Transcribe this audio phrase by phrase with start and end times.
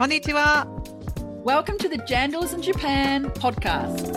[0.00, 1.44] Konnichiwa.
[1.44, 4.16] Welcome to the Jandals in Japan podcast.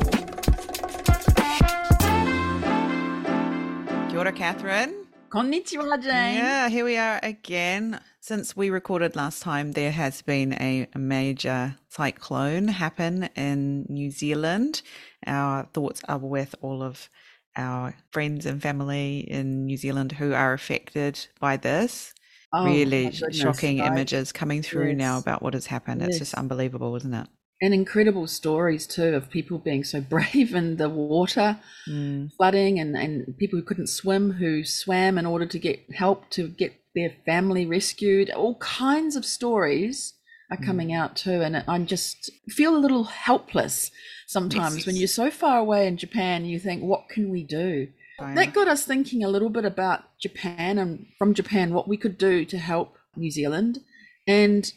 [4.09, 5.05] Kia ora, Catherine.
[5.27, 6.35] Konnichiwa, Jayne.
[6.35, 7.99] Yeah, here we are again.
[8.22, 14.09] Since we recorded last time, there has been a, a major cyclone happen in New
[14.09, 14.83] Zealand.
[15.27, 17.09] Our thoughts are with all of
[17.58, 22.13] our friends and family in New Zealand who are affected by this.
[22.54, 26.02] Oh, really shocking images coming through now about what has happened.
[26.02, 27.27] It's just unbelievable, isn't it?
[27.62, 32.32] And incredible stories too of people being so brave in the water, Mm.
[32.38, 36.48] flooding, and, and people who couldn't swim who swam in order to get help to
[36.48, 38.30] get their family rescued.
[38.32, 40.13] All kinds of stories
[40.52, 40.66] are Mm.
[40.66, 41.41] coming out too.
[41.41, 43.91] And I just feel a little helpless
[44.27, 47.88] sometimes when you're so far away in Japan, you think, what can we do?
[48.20, 52.17] That got us thinking a little bit about Japan and from Japan what we could
[52.17, 53.80] do to help New Zealand.
[54.27, 54.71] And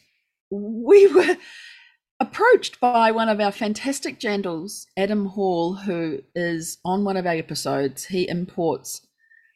[0.51, 1.37] we were
[2.19, 7.35] approached by one of our fantastic jandals, Adam Hall, who is on one of our
[7.35, 8.07] episodes.
[8.07, 9.07] He imports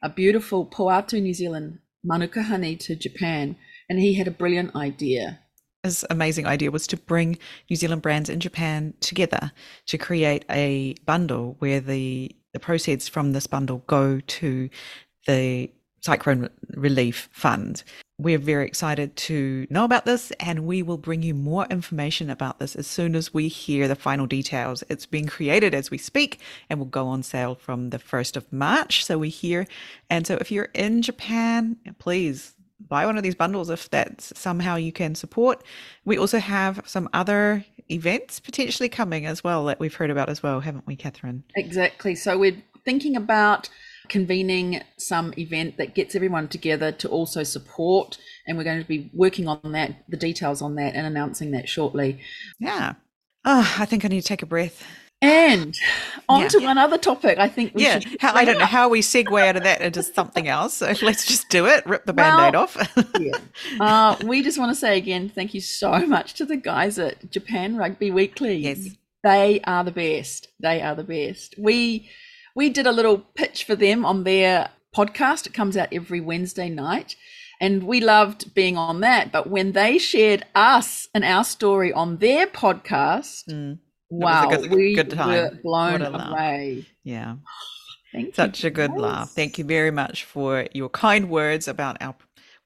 [0.02, 3.56] a beautiful Poatu New Zealand Manuka honey to Japan,
[3.88, 5.40] and he had a brilliant idea.
[5.82, 9.52] his amazing idea was to bring New Zealand brands in Japan together
[9.86, 14.70] to create a bundle where the the proceeds from this bundle go to
[15.26, 15.70] the
[16.00, 17.84] cyclone relief fund.
[18.18, 22.58] We're very excited to know about this and we will bring you more information about
[22.58, 24.84] this as soon as we hear the final details.
[24.88, 28.52] It's being created as we speak and will go on sale from the 1st of
[28.52, 29.04] March.
[29.04, 29.66] So we hear.
[30.08, 32.54] And so if you're in Japan, please
[32.88, 35.62] buy one of these bundles if that's somehow you can support.
[36.04, 40.42] We also have some other events potentially coming as well that we've heard about as
[40.42, 41.44] well, haven't we, Catherine?
[41.56, 42.14] Exactly.
[42.14, 43.68] So we're thinking about
[44.08, 49.10] convening some event that gets everyone together to also support, and we're going to be
[49.14, 52.20] working on that, the details on that, and announcing that shortly.
[52.58, 52.94] Yeah.
[53.44, 54.84] Oh, I think I need to take a breath.
[55.22, 55.78] And
[56.28, 56.48] on Yeah.
[56.48, 57.38] to one other topic.
[57.38, 57.98] I think we yeah.
[57.98, 60.74] should How, I don't know how we segue out of that into something else.
[60.74, 61.84] So let's just do it.
[61.86, 62.76] Rip the Well, band aid off.
[63.18, 63.32] Yeah.
[63.80, 67.30] Uh, we just want to say again, thank you so much to the guys at
[67.30, 68.56] Japan Rugby Weekly.
[68.56, 68.88] Yes.
[69.22, 70.48] They are the best.
[70.58, 71.54] They are the best.
[71.58, 72.08] We
[72.56, 75.46] we did a little pitch for them on their podcast.
[75.46, 77.16] It comes out every Wednesday night.
[77.60, 79.30] And we loved being on that.
[79.30, 83.78] But when they shared us and our story on their podcast, Mm,
[84.10, 85.28] wow, good- we good time.
[85.28, 86.30] were blown What a laugh.
[86.32, 86.86] away.
[87.04, 87.36] yeah.
[88.12, 89.00] Thank Such a good guys.
[89.00, 89.30] laugh.
[89.30, 92.16] Thank you very much for your kind words about our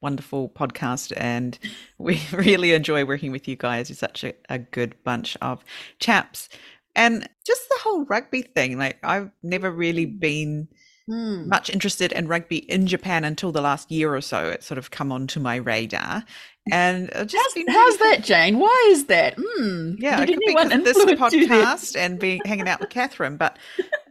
[0.01, 1.13] wonderful podcast.
[1.15, 1.57] And
[1.99, 3.89] we really enjoy working with you guys.
[3.89, 5.63] You're such a, a good bunch of
[5.99, 6.49] chaps.
[6.95, 10.67] And just the whole rugby thing, like I've never really been
[11.07, 11.47] Hmm.
[11.47, 14.49] much interested in rugby in Japan until the last year or so.
[14.49, 16.23] It's sort of come onto my radar.
[16.71, 18.57] And just How's, been how's that, Jayne?
[18.57, 19.35] Why is that?
[19.37, 19.93] Hmm.
[19.99, 23.37] yeah, it could be anyone because of this podcast and being hanging out with Catherine,
[23.37, 23.59] but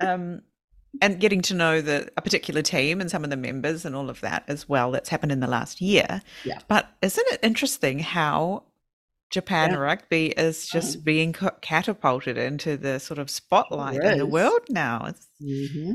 [0.01, 0.43] um,
[1.03, 4.09] and getting to know the a particular team and some of the members and all
[4.09, 4.93] of that as well.
[4.93, 6.23] That's happened in the last year.
[6.45, 6.61] Yeah.
[6.69, 8.63] But isn't it interesting how
[9.31, 9.79] Japan Yeah.
[9.79, 15.09] rugby is just being catapulted into the sort of spotlight in the world now?
[15.43, 15.95] Mm-hmm.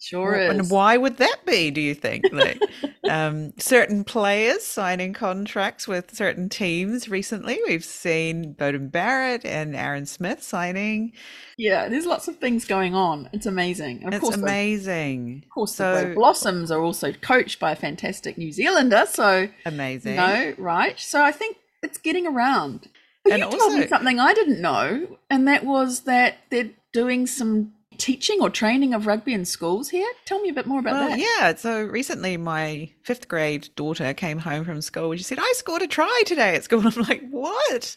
[0.00, 0.50] Sure is.
[0.50, 2.24] And why would that be, do you think?
[2.32, 2.60] Like
[3.10, 7.58] um, certain players signing contracts with certain teams recently.
[7.66, 11.12] We've seen Beauden Barrett and Aaron Smith signing.
[11.56, 13.28] Yeah, there's lots of things going on.
[13.32, 14.06] It's amazing.
[14.06, 15.42] Of it's course, the, amazing.
[15.44, 19.04] of course, so Brave Blossoms are also coached by a fantastic New Zealander.
[19.06, 20.16] So, amazing.
[20.16, 20.98] no, right?
[21.00, 22.88] So I think it's getting around.
[23.24, 27.26] But And you told me something I didn't know, and that was that they're doing
[27.26, 30.08] some teaching or training of rugby in schools here.
[30.24, 31.18] Tell me a bit more about Well, that.
[31.18, 31.54] yeah.
[31.56, 35.82] So recently, my fifth grade daughter came home from school and she said, I scored
[35.82, 36.82] a try today at school.
[36.86, 37.96] I'm like, what?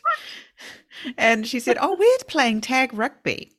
[1.17, 3.53] And she said, Oh, we're playing tag rugby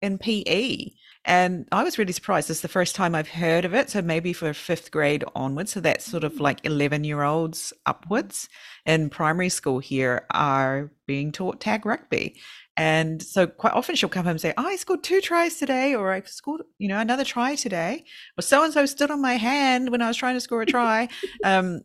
[0.00, 0.90] in PE.
[1.24, 2.48] And I was really surprised.
[2.48, 3.90] This is the first time I've heard of it.
[3.90, 5.72] So maybe for fifth grade onwards.
[5.72, 6.40] So that's sort of mm.
[6.40, 8.48] like 11 year olds upwards
[8.86, 12.36] in primary school here are being taught tag rugby.
[12.78, 15.94] And so quite often she'll come home and say, oh, I scored two tries today,
[15.94, 18.04] or I scored, you know, another try today.
[18.38, 20.66] Or so and so stood on my hand when I was trying to score a
[20.78, 21.08] try.
[21.44, 21.80] Um,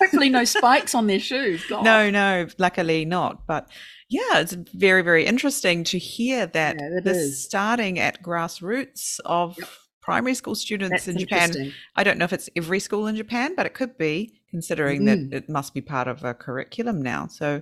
[0.00, 1.62] Hopefully, no spikes on their shoes.
[1.68, 1.84] God.
[1.84, 3.46] no, no, luckily not.
[3.46, 3.68] But
[4.08, 7.44] yeah, it's very, very interesting to hear that Yeah, this is.
[7.44, 9.58] starting at grassroots of
[10.00, 11.74] primary school students That's in Japan.
[11.94, 15.30] I don't know if it's every school in Japan, but it could be, considering Mm.
[15.30, 17.26] that it must be part of a curriculum now.
[17.26, 17.60] So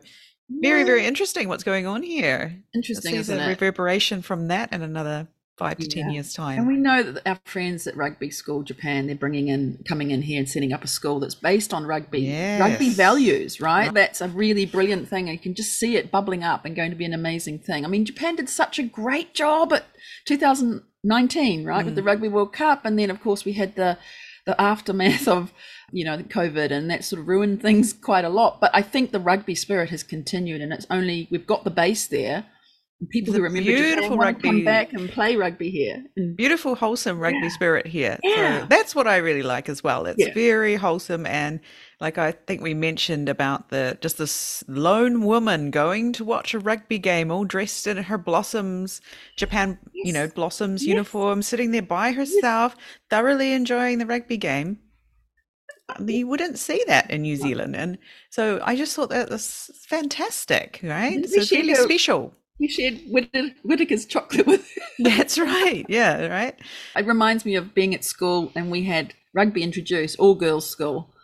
[0.49, 2.63] very, very interesting what's going on here.
[2.75, 3.49] Let's interesting, see isn't the it?
[3.49, 6.59] reverberation from that in another five to ten years time.
[6.59, 10.21] And we know that our friends at Rugby School Japan, they're bringing in, coming in
[10.23, 13.87] here and setting up a school that's based on rugby, rugby values, right?
[13.87, 13.95] Right.
[13.95, 15.29] That's a really brilliant thing.
[15.29, 17.85] And you can just see it bubbling up and going to be an amazing thing.
[17.87, 19.87] I mean, Japan did such a great job at
[20.27, 22.07] 2019, right, with the Mm.
[22.07, 22.85] Rugby World Cup.
[22.85, 23.97] And then, of course, we had the,
[24.47, 25.53] the aftermath of,
[25.93, 28.61] you know, the COVID and that sort of ruined things quite a lot.
[28.61, 32.07] But I think the rugby spirit has continued and it's only, we've got the base
[32.07, 32.47] there.
[33.11, 36.03] People who remember beautiful want to come back and play rugby here.
[36.19, 36.35] Mm.
[36.35, 37.49] Beautiful, wholesome rugby Yeah.
[37.51, 38.19] spirit here.
[38.23, 38.61] Yeah.
[38.61, 40.07] So that's what I really like as well.
[40.07, 40.33] It's Yeah.
[40.33, 41.61] very wholesome and
[42.01, 46.59] like I think we mentioned about the just this lone woman going to watch a
[46.59, 49.01] rugby game all dressed in her blossoms
[49.37, 50.89] Japan, you know, blossoms Yes.
[50.89, 52.77] uniform, sitting there by herself,
[53.11, 54.79] thoroughly enjoying the rugby game.
[56.05, 57.77] You wouldn't see that in New Zealand.
[57.77, 61.25] And so I just thought that was fantastic, right?
[61.29, 62.35] So it's really special.
[62.59, 63.01] We shared
[63.65, 64.69] Whittaker's chocolate with
[64.99, 65.85] That's right.
[65.89, 66.59] Yeah, right.
[66.97, 71.15] It reminds me of being at school and we had rugby introduced, all girls school,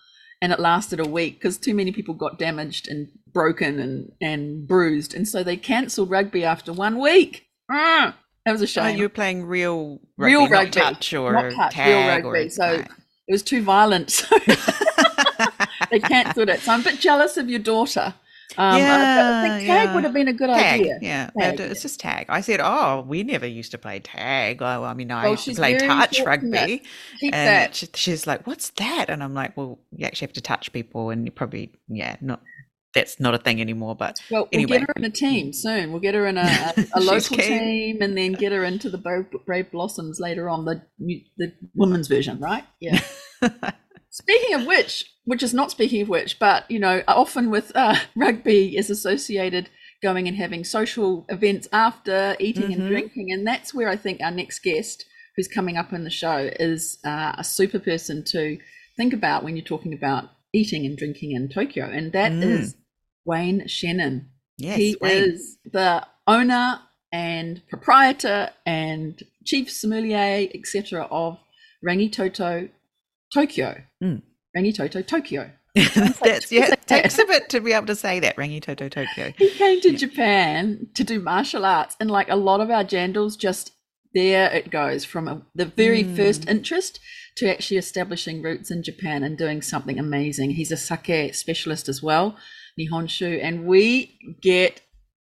[0.43, 4.67] and it lasted a week because too many people got damaged and broken and, and
[4.67, 5.15] bruised.
[5.15, 7.47] And so they cancelled rugby after one week.
[7.71, 8.97] Ah, that was a Oh, shame.
[8.97, 12.49] you were playing real rugby, real not rugby, touch or not touch, tag real or
[12.51, 14.11] so it was too violent.
[14.11, 14.37] So
[15.91, 16.61] they cancelled it.
[16.61, 18.13] So I'm a bit jealous of your daughter.
[18.59, 19.95] Um, I- I Yeah, think tag yeah.
[19.95, 20.99] would have been a good tag, idea.
[21.01, 21.67] yeah, Tag, yeah.
[21.67, 22.27] it's just tag.
[22.29, 24.61] I said, oh, we never used to play tag.
[24.61, 26.83] Oh, I mean, I Well, used to play touch rugby,
[27.23, 27.75] and that.
[27.75, 29.07] she, she's like, what's that?
[29.09, 32.43] And I'm like, well, you actually have to touch people, and you probably, yeah, not
[32.95, 33.97] that's not a thing anymore.
[33.97, 34.71] But Well, Anyway.
[34.73, 35.93] we'll get her in a team soon.
[35.93, 36.43] We'll get her in a,
[36.77, 37.59] a, a local keen.
[37.59, 40.83] team, and then get her into the Brave, Brave Blossoms later on, the
[41.39, 42.65] the women's version, right?
[42.81, 43.01] Yeah.
[44.13, 47.97] speaking of which, which is not speaking of which, but you know, often with uh,
[48.17, 49.69] rugby is associated
[50.03, 52.75] going and having social events after eating Mhm.
[52.75, 55.05] and drinking, and that's where I think our next guest,
[55.37, 58.59] who's coming up in the show, is uh, a super person to
[58.97, 62.77] think about when you're talking about eating and drinking in Tokyo, and that is Mm.
[63.25, 64.27] Wayne Shennen.
[64.59, 65.23] yes, he Wayne.
[65.25, 66.81] is the owner
[67.13, 71.39] and proprietor and chief sommelier, etc., of
[71.87, 72.69] Rangitoto
[73.35, 73.83] Tokyo.
[74.03, 74.23] Mm.
[74.57, 75.51] Rangitoto Tokyo.
[75.75, 76.73] that's yeah.
[76.73, 78.37] It takes a bit to be able to say that.
[78.37, 79.33] Rangitoto Tokyo.
[79.39, 83.39] He came to Japan to do martial arts, and like a lot of our jandals,
[83.39, 83.73] just
[84.15, 86.15] there it goes from a, the very Mm.
[86.17, 87.01] first interest
[87.37, 90.51] to actually establishing roots in Japan and doing something amazing.
[90.51, 92.37] He's a sake specialist as well,
[92.79, 94.83] Nihonshu, and we get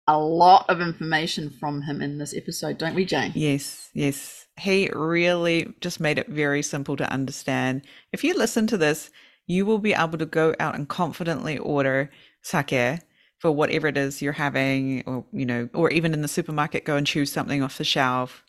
[0.07, 3.31] a lot of information from him in this episode, don't we, Jayne?
[3.35, 4.45] Yes, yes.
[4.59, 7.81] He really just made it very simple to understand.
[8.13, 9.09] If you listen to this,
[9.47, 12.09] you will be able to go out and confidently order
[12.41, 12.99] sake
[13.39, 16.95] for whatever it is you're having, or, you know, or even in the supermarket, go
[16.95, 18.43] and choose something off the shelf.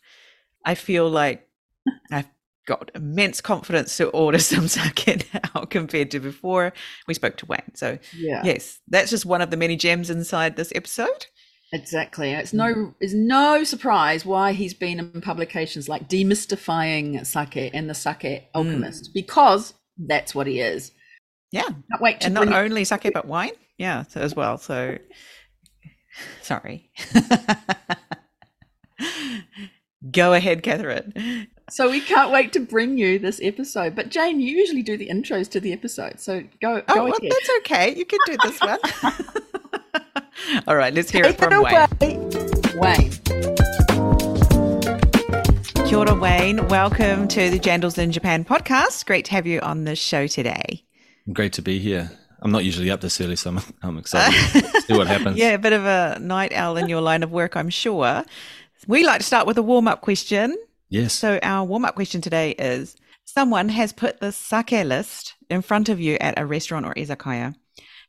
[0.65, 1.47] I feel like
[2.11, 2.29] I've
[2.67, 6.71] got immense confidence to order some sake now compared to before
[7.07, 7.75] we spoke to Wayne.
[7.75, 8.41] So, Yeah.
[8.45, 11.25] yes, that's just one of the many gems inside this episode.
[11.73, 12.31] Exactly.
[12.31, 12.57] It's Mm.
[12.57, 18.21] no it's no surprise why he's been in publications like demystifying sake and the Mm.
[18.21, 20.91] sake alchemist because that's what he is.
[21.51, 21.63] Yeah.
[21.63, 24.97] Can't wait to and not only sake but wine yeah so as well so
[26.41, 26.89] sorry
[30.11, 33.93] go ahead catherine So we can't wait to bring you this episode.
[33.93, 37.13] But Jayne, you usually do the intros to the episode, so go oh go well,
[37.21, 38.79] that's okay you can do this one
[40.67, 42.17] all right let's hear Take it from it wayne away,
[42.75, 43.11] Wayne.
[45.87, 49.83] kia ora wayne welcome to the jandals in japan podcast great to have you on
[49.85, 50.83] the show today
[51.33, 52.09] Great to be here.
[52.41, 55.35] I'm not usually up this early, so I'm, I'm excited to see what happens.
[55.37, 58.23] yeah a bit of a night owl in your line of work i'm sure
[58.87, 60.55] we like to start with a warm-up question
[60.89, 61.11] Yes.
[61.13, 65.99] So our warm-up question today is: Someone has put the sake list in front of
[65.99, 67.55] you at a restaurant or izakaya.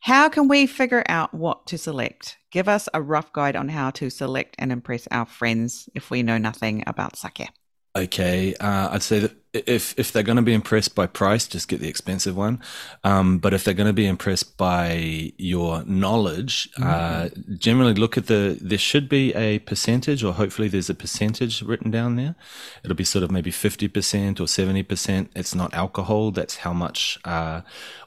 [0.01, 2.39] How can we figure out what to select?
[2.51, 6.23] Give us a rough guide on how to select and impress our friends if we
[6.23, 7.49] know nothing about sake.
[7.97, 8.55] Okay.
[8.55, 11.81] Uh, I'd say that if if they're going to be impressed by price, just get
[11.81, 12.63] the expensive one.
[13.03, 18.27] Um, but if they're going to be impressed by your knowledge, uh, generally look at
[18.27, 18.57] the.
[18.61, 22.37] There should be a percentage, or hopefully there's a percentage written down there.
[22.85, 25.33] It'll be sort of maybe fifty percent or seventy percent.
[25.35, 26.31] It's not alcohol.
[26.31, 27.63] That's how much uh,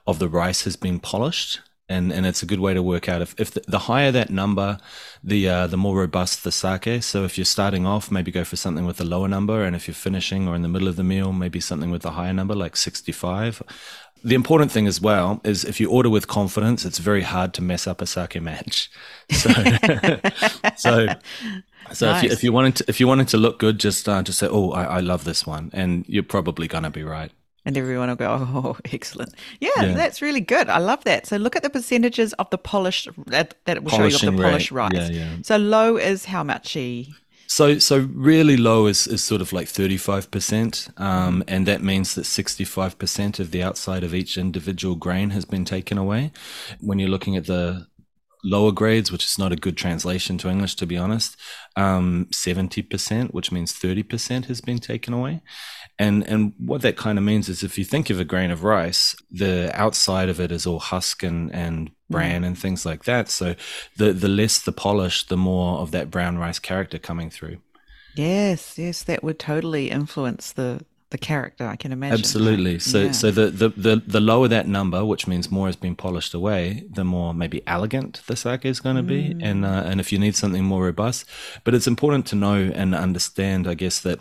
[0.08, 1.60] of the rice has been polished.
[1.92, 4.30] And, and it's a good way to work out if, if the, the higher that
[4.30, 4.78] number,
[5.24, 7.04] the uh, the more robust the sake.
[7.04, 9.88] So if you're starting off, maybe go for something with a lower number, and if
[9.88, 12.56] you're finishing or in the middle of the meal, maybe something with a higher number,
[12.56, 13.62] like 65.
[14.24, 17.62] the important thing as well is if you order with confidence, it's very hard to
[17.62, 18.90] mess up a sake match.
[19.32, 19.50] So,
[20.78, 21.08] so,
[21.94, 22.24] so nice.
[22.24, 24.40] if, you, if you wanted to, if you wanted to look good, just uh, just
[24.40, 27.32] say, "Oh, I, I love this one," and you're probably gonna be right.
[27.64, 29.36] And everyone will go, "Oh, excellent!
[29.60, 30.68] Yeah, yeah, that's really good.
[30.68, 33.92] I love that." So look at the percentages of the polish that, that it will
[33.92, 34.92] Polishing show you of the polished rice.
[34.94, 35.36] Yeah, yeah.
[35.44, 37.14] So low is how much he
[37.52, 40.98] so, so really low is, is sort of like 35%.
[40.98, 45.66] Um, and that means that 65% of the outside of each individual grain has been
[45.66, 46.32] taken away.
[46.80, 47.88] When you're looking at the
[48.42, 51.36] lower grades, which is not a good translation to English, to be honest,
[51.76, 55.42] um, 70%, which means 30% has been taken away.
[56.02, 58.64] And, and what that kind of means is if you think of a grain of
[58.64, 62.48] rice, the outside of it is all husk and, and bran mm.
[62.48, 63.30] and things like that.
[63.30, 63.56] So
[63.98, 67.58] the, the less the polish, the more of that brown rice character coming through.
[68.16, 71.68] Yes, yes, that would totally influence the the character.
[71.68, 72.20] I can imagine.
[72.20, 72.80] Absolutely.
[72.80, 73.12] So, yeah.
[73.12, 76.86] so the, the the the lower that number, which means more has been polished away,
[76.90, 79.44] the more maybe elegant the sake is going to be, mm.
[79.44, 81.26] and uh, and if you need something more robust,
[81.64, 84.20] but it's important to know and understand, I guess, that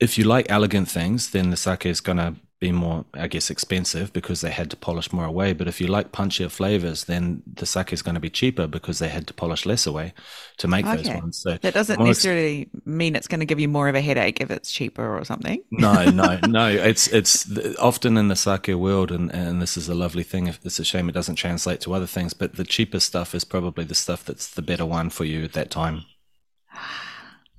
[0.00, 3.50] if you like elegant things, then the sake is going to be more, I guess,
[3.50, 5.52] expensive because they had to polish more away.
[5.52, 8.98] But if you like punchier flavors, then the sake is going to be cheaper because
[8.98, 10.14] they had to polish less away
[10.56, 10.96] to make okay.
[10.96, 11.36] those ones.
[11.38, 14.50] So that doesn't necessarily mean it's going to give you more of a headache if
[14.50, 15.62] it's cheaper or something.
[15.78, 16.68] No, no, no.
[16.68, 17.46] It's it's
[17.78, 20.46] often in the sake world, and and this is a lovely thing.
[20.46, 23.84] It's a shame it doesn't translate to other things, but the cheaper stuff is probably
[23.84, 26.04] the stuff that's the better one for you at that time.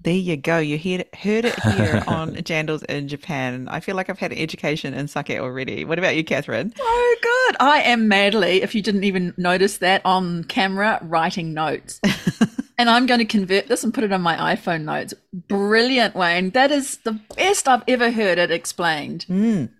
[0.08, 0.58] There you go.
[0.58, 3.68] You heard it, heard it here on Jandals in Japan.
[3.68, 5.84] I feel like I've had an education in sake already.
[5.84, 6.74] What about you, Catherine?
[6.80, 7.58] Oh, good.
[7.60, 12.00] I am madly, if you didn't even notice that, on camera writing notes.
[12.78, 15.14] and I'm going to convert this and put it on my iPhone notes.
[15.34, 16.52] Brilliant, Wayne.
[16.52, 19.26] That is the best I've ever heard it explained.
[19.28, 19.72] Mm.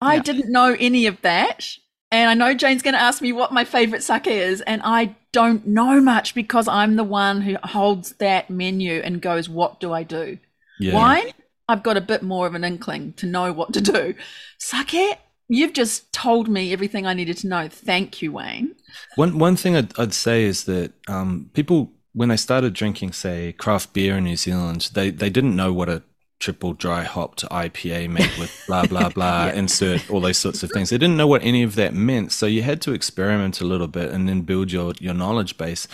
[0.00, 0.22] I yeah.
[0.22, 1.76] didn't know any of that.
[2.12, 5.16] And I know Jayne's going to ask me what my favorite sake is, and I
[5.32, 9.94] don't know much because I'm the one who holds that menu and goes, "What do
[9.94, 10.38] I do?"
[10.78, 10.92] Yeah.
[10.92, 11.32] Wine,
[11.68, 14.14] I've got a bit more of an inkling to know what to do.
[14.58, 17.68] Sake, you've just told me everything I needed to know.
[17.68, 18.76] Thank you, Wayne.
[19.16, 23.54] One one thing I'd, I'd say is that um, people when they started drinking, say,
[23.54, 26.02] craft beer in New Zealand, they they didn't know what a
[26.42, 29.52] triple dry hopped IPA made with blah blah blah yeah.
[29.52, 30.90] insert all those sorts of things.
[30.90, 33.86] They didn't know what any of that meant, so you had to experiment a little
[33.86, 35.86] bit and then build your your knowledge base.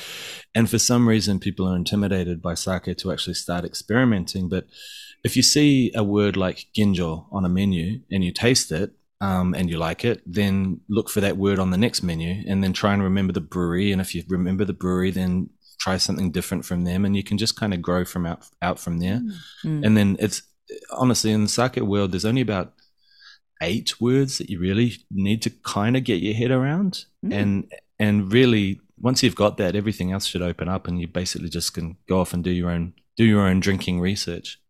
[0.54, 4.48] And for some reason, people are intimidated by sake to actually start experimenting.
[4.48, 4.66] But
[5.22, 9.54] if you see a word like ginjo on a menu and you taste it, um,
[9.54, 12.72] and you like it, then look for that word on the next menu and then
[12.72, 13.90] try and remember the brewery.
[13.90, 15.50] And if you remember the brewery, then
[15.88, 18.78] try something different from them and you can just kind of grow from out out
[18.78, 19.20] from there
[19.64, 19.84] mm.
[19.84, 20.42] and then it's
[20.90, 22.74] honestly in the sake world there's only about
[23.62, 27.32] eight words that you really need to kind of get your head around mm.
[27.32, 31.48] and and really once you've got that everything else should open up and you basically
[31.48, 34.60] just can go off and do your own do your own drinking research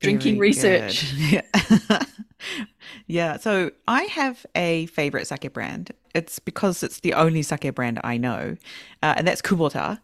[0.00, 1.42] drinking Very research yeah.
[3.06, 8.00] yeah so i have a favorite sake brand it's because it's the only sake brand
[8.02, 8.56] i know
[9.02, 10.00] uh, and that's kubota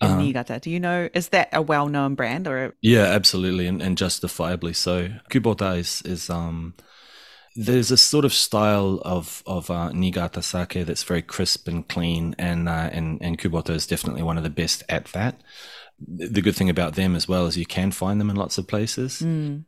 [0.00, 0.20] in uh-huh.
[0.20, 0.60] Niigata.
[0.60, 2.74] Do you know, is that a well known brand or?
[2.80, 3.66] Yeah, absolutely.
[3.66, 5.08] And, and justifiably so.
[5.30, 6.74] Kubota is, is, um,
[7.56, 12.36] there's a sort of style of of uh, Niigata sake that's very crisp and clean,
[12.38, 15.40] and uh, and and Kubota is definitely one of the best at that.
[16.06, 18.68] The good thing about them as well is you can find them in lots of
[18.68, 19.20] places.
[19.20, 19.64] Mm.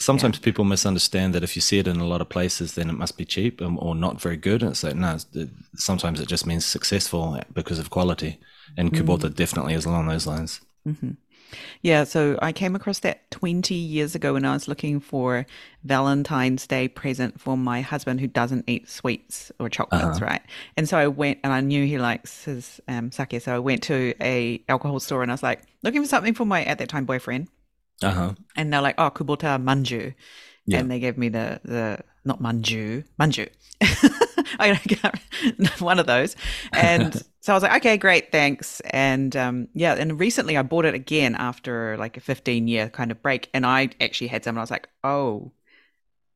[0.00, 0.44] Sometimes yeah.
[0.44, 3.18] people misunderstand that if you see it in a lot of places, then it must
[3.18, 4.62] be cheap or, or not very good.
[4.62, 5.18] And it's like no,
[5.74, 8.40] sometimes it just means successful because of quality
[8.76, 9.34] and Kubota mm.
[9.34, 10.60] definitely is along those lines.
[10.86, 11.12] Mm-hmm.
[11.82, 15.46] Yeah, so I came across that 20 years ago when I was looking for
[15.84, 20.24] Valentine's Day present for my husband who doesn't eat sweets or chocolates, uh-huh.
[20.24, 20.42] right?
[20.76, 23.82] And so I went and I knew he likes his um, sake, so I went
[23.84, 26.88] to a alcohol store and I was like looking for something for my at that
[26.88, 27.48] time boyfriend.
[28.02, 28.34] Uh-huh.
[28.56, 30.14] And they're like, "Oh, Kubota manju."
[30.66, 30.78] Yeah.
[30.78, 33.48] And they gave me the the not manju, manju.
[34.60, 35.18] I got
[35.80, 36.36] one of those.
[36.72, 38.80] And so I was like, okay, great, thanks.
[38.80, 43.10] And um, yeah, and recently I bought it again after like a 15 year kind
[43.10, 43.48] of break.
[43.54, 45.52] And I actually had some and I was like, oh,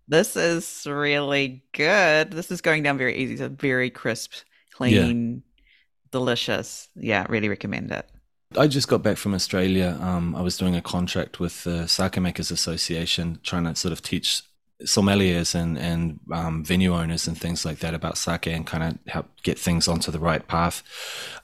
[0.09, 2.33] this is really good.
[2.33, 3.35] This is going down very easy.
[3.35, 4.33] It's a very crisp,
[4.73, 5.63] clean, yeah.
[6.11, 6.89] delicious.
[6.97, 8.09] Yeah, really recommend it.
[8.57, 9.99] I just got back from Australia.
[10.01, 14.01] Um, I was doing a contract with the Sake Makers Association, trying to sort of
[14.01, 14.43] teach
[14.85, 18.99] sommeliers and and um, venue owners and things like that about sake and kind of
[19.13, 20.83] help get things onto the right path.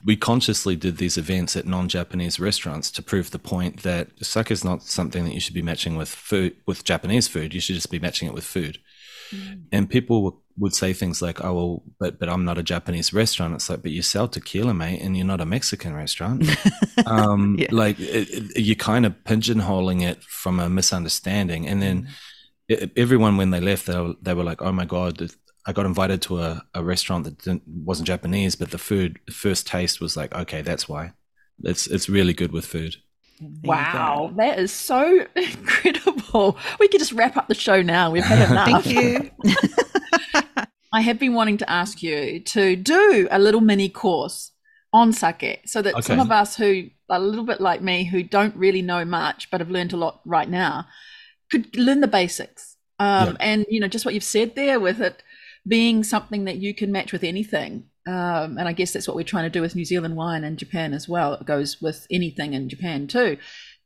[0.03, 4.63] We consciously did these events at non-Japanese restaurants to prove the point that sake is
[4.63, 7.53] not something that you should be matching with food with Japanese food.
[7.53, 8.79] You should just be matching it with food.
[9.31, 9.63] Mm.
[9.71, 13.11] And people were would say things like, "Oh, well, but but I'm not a Japanese
[13.11, 16.45] restaurant." It's like, but you sell tequila, mate, and you're not a Mexican restaurant.
[17.05, 17.67] um, Yeah.
[17.71, 22.11] Like it, it- you're kind of pigeonholing it from a misunderstanding, and then Mm-hmm.
[22.69, 25.31] Everyone when they left, they were, they were like, "Oh my god."
[25.67, 29.33] I got invited to a, a restaurant that didn't, wasn't Japanese, but the food, the
[29.33, 31.13] first taste was like, okay, that's why.
[31.63, 32.97] It's it's really good with food.
[33.39, 33.69] There you go.
[33.69, 36.57] Wow, that is so incredible.
[36.79, 38.11] We could just wrap up the show now.
[38.11, 38.83] We've had enough.
[38.83, 39.31] Thank you.
[40.93, 44.51] I have been wanting to ask you to do a little mini course
[44.93, 48.23] on sake so that some of us who are a little bit like me who
[48.23, 50.87] don't really know much but have learned a lot right now
[51.61, 52.77] could learn the basics.
[52.99, 53.35] Um, Yeah.
[53.39, 55.21] And, you know, just what you've said there with it
[55.67, 57.71] being something that you can match with anything.
[58.07, 60.59] Um, and I guess that's what we're trying to do with New Zealand wine and
[60.59, 61.33] Japan as well.
[61.33, 63.37] It goes with anything in Japan too.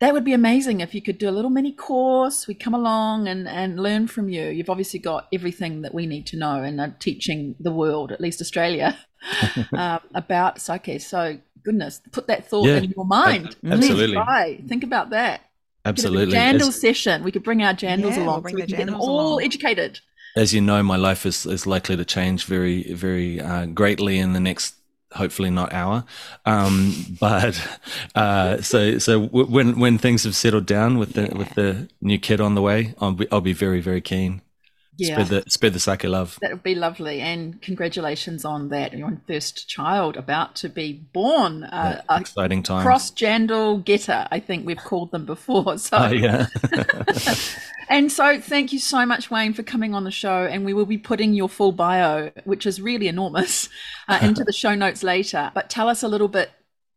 [0.02, 2.48] That would be amazing if you could do a little mini course.
[2.48, 4.48] We come along and, and learn from you.
[4.50, 8.22] You've obviously got everything that we need to know and are teaching the world, at
[8.22, 8.98] least Australia,
[9.74, 11.02] um, about sake.
[11.02, 13.56] So, goodness, put that thought Yeah, in your mind.
[13.66, 14.08] absolutely.
[14.08, 14.62] Please try.
[14.68, 15.42] Think about that.
[15.86, 16.34] Absolutely.
[16.34, 17.24] Get a As- jandal session.
[17.24, 18.96] We could bring our jandals Yeah, we'll along bring so we the can get them
[19.02, 19.44] all along.
[19.44, 20.00] educated.
[20.36, 24.34] as you know, my life is, is likely to change very, very uh, greatly in
[24.34, 24.76] the next,
[25.14, 26.04] hopefully not hour.
[26.46, 27.60] Um, but
[28.16, 32.20] uh, so so w- when when things have settled down with the with the new
[32.20, 34.42] kid on the way, I'll be I'll be very very keen.
[35.00, 35.24] Yeah.
[35.24, 36.38] Spread the spread the sake love.
[36.42, 37.22] That would be lovely.
[37.22, 38.94] And congratulations on that.
[38.94, 41.64] Your first child about to be born.
[41.64, 42.84] Uh, Exciting time.
[42.84, 45.78] cross jandal getter, I think we've called them before.
[45.80, 46.48] So, Oh, yeah.
[47.90, 50.46] and so thank you so much, Wayne, for coming on the show.
[50.46, 53.70] And we will be putting your full bio, which is really enormous,
[54.08, 55.52] uh, into the show notes later.
[55.54, 56.52] But tell us a little bit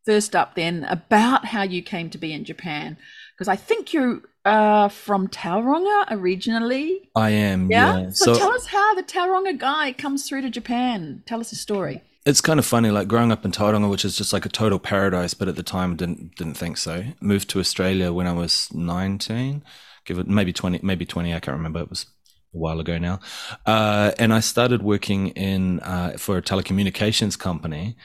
[0.04, 2.96] first up then about how you came to be in Japan.
[3.36, 7.08] Because I think you're uh, from Tauranga originally.
[7.14, 7.70] I am.
[7.70, 7.98] Yeah.
[7.98, 8.10] Yeah.
[8.10, 11.22] So, tell us how the Tauranga guy comes through to Japan.
[11.26, 12.02] Tell us a story.
[12.24, 14.78] it's kind of funny, like growing up in Tauranga, which is just like a total
[14.78, 17.04] paradise, but at the time didn't didn't think so.
[17.20, 19.64] Moved to Australia when I was nineteen,
[20.04, 21.34] give it maybe twenty, maybe twenty.
[21.34, 21.80] I can't remember.
[21.80, 22.06] It was
[22.54, 23.18] a while ago now,
[23.66, 27.96] uh, and I started working in uh, for a telecommunications company.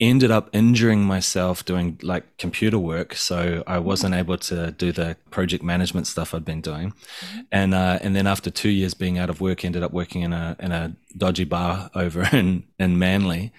[0.00, 5.16] Ended up injuring myself doing like computer work, so I wasn't able to do the
[5.30, 6.92] project management stuff I'd been doing,
[7.50, 10.32] and uh, and then after two years being out of work, ended up working in
[10.32, 13.52] a in a dodgy bar over in in Manly.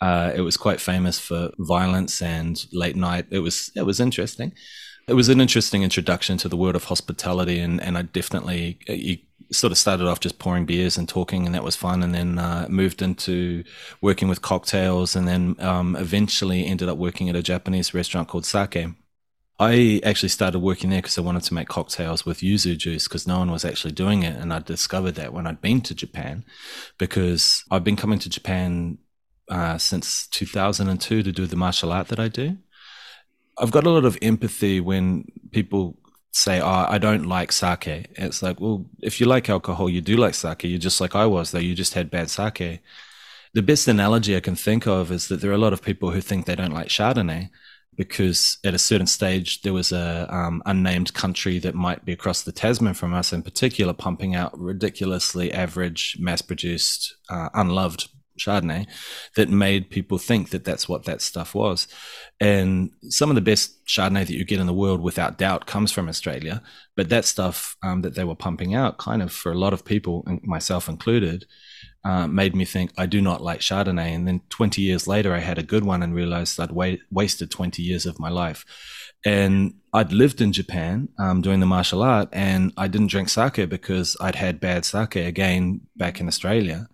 [0.00, 3.26] Uh, it was quite famous for violence and late night.
[3.30, 4.52] It was it was interesting.
[5.08, 9.16] It was an interesting introduction to the world of hospitality, and and I definitely you
[9.52, 12.38] sort of started off just pouring beers and talking, and that was fun, and then
[12.38, 13.64] uh, moved into
[14.00, 18.46] working with cocktails, and then um, eventually ended up working at a Japanese restaurant called
[18.46, 18.86] Sake.
[19.58, 23.26] I actually started working there because I wanted to make cocktails with yuzu juice because
[23.26, 24.36] no one was actually doing it.
[24.36, 26.44] And I discovered that when I'd been to Japan
[26.98, 28.98] because I've been coming to Japan
[29.48, 32.58] uh, since 2002 to do the martial art that I do.
[33.58, 35.96] I've got a lot of empathy when people
[36.36, 37.86] say, Oh, I don't like sake.
[37.86, 40.64] It's like, well, if you like alcohol, you do like sake.
[40.64, 41.58] You're just like I was, though.
[41.58, 42.80] You just had bad sake.
[43.54, 46.10] The best analogy I can think of is that there are a lot of people
[46.10, 47.48] who think they don't like Chardonnay
[47.96, 52.42] because at a certain stage there was a um, unnamed country that might be across
[52.42, 58.86] the Tasman from us in particular pumping out ridiculously average mass-produced uh, unloved Chardonnay
[59.34, 61.88] that made people think that that's what that stuff was.
[62.40, 65.92] And some of the best Chardonnay that you get in the world, without doubt, comes
[65.92, 66.62] from Australia.
[66.96, 69.84] But that stuff um, that they were pumping out, kind of for a lot of
[69.84, 71.46] people, and myself included,
[72.04, 74.14] uh, made me think I do not like Chardonnay.
[74.14, 77.50] And then 20 years later, I had a good one and realized I'd wa- wasted
[77.50, 78.64] 20 years of my life.
[79.24, 83.68] And I'd lived in Japan um, doing the martial art, and I didn't drink sake
[83.68, 86.88] because I'd had bad sake again back in Australia.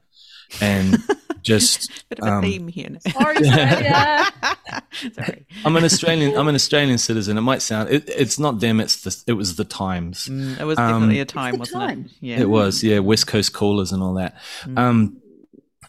[0.61, 0.99] And
[1.43, 2.97] just Bit of a Um, theme here.
[3.11, 3.37] Sorry,
[5.13, 5.47] Sorry.
[5.65, 6.37] I'm an Australian.
[6.37, 7.39] I'm an Australian citizen.
[7.39, 7.91] It might sound.
[7.91, 8.81] It, it's not them.
[8.81, 9.31] It's the.
[9.33, 10.27] It was the times.
[10.27, 12.05] Mm, it was Um, definitely a time, wasn't time.
[12.07, 12.11] it?
[12.21, 12.41] Yeah.
[12.41, 12.83] It was.
[12.85, 12.99] Yeah.
[13.01, 14.37] West Coast Coolers and all that.
[14.65, 14.79] Mm.
[14.79, 15.17] Um.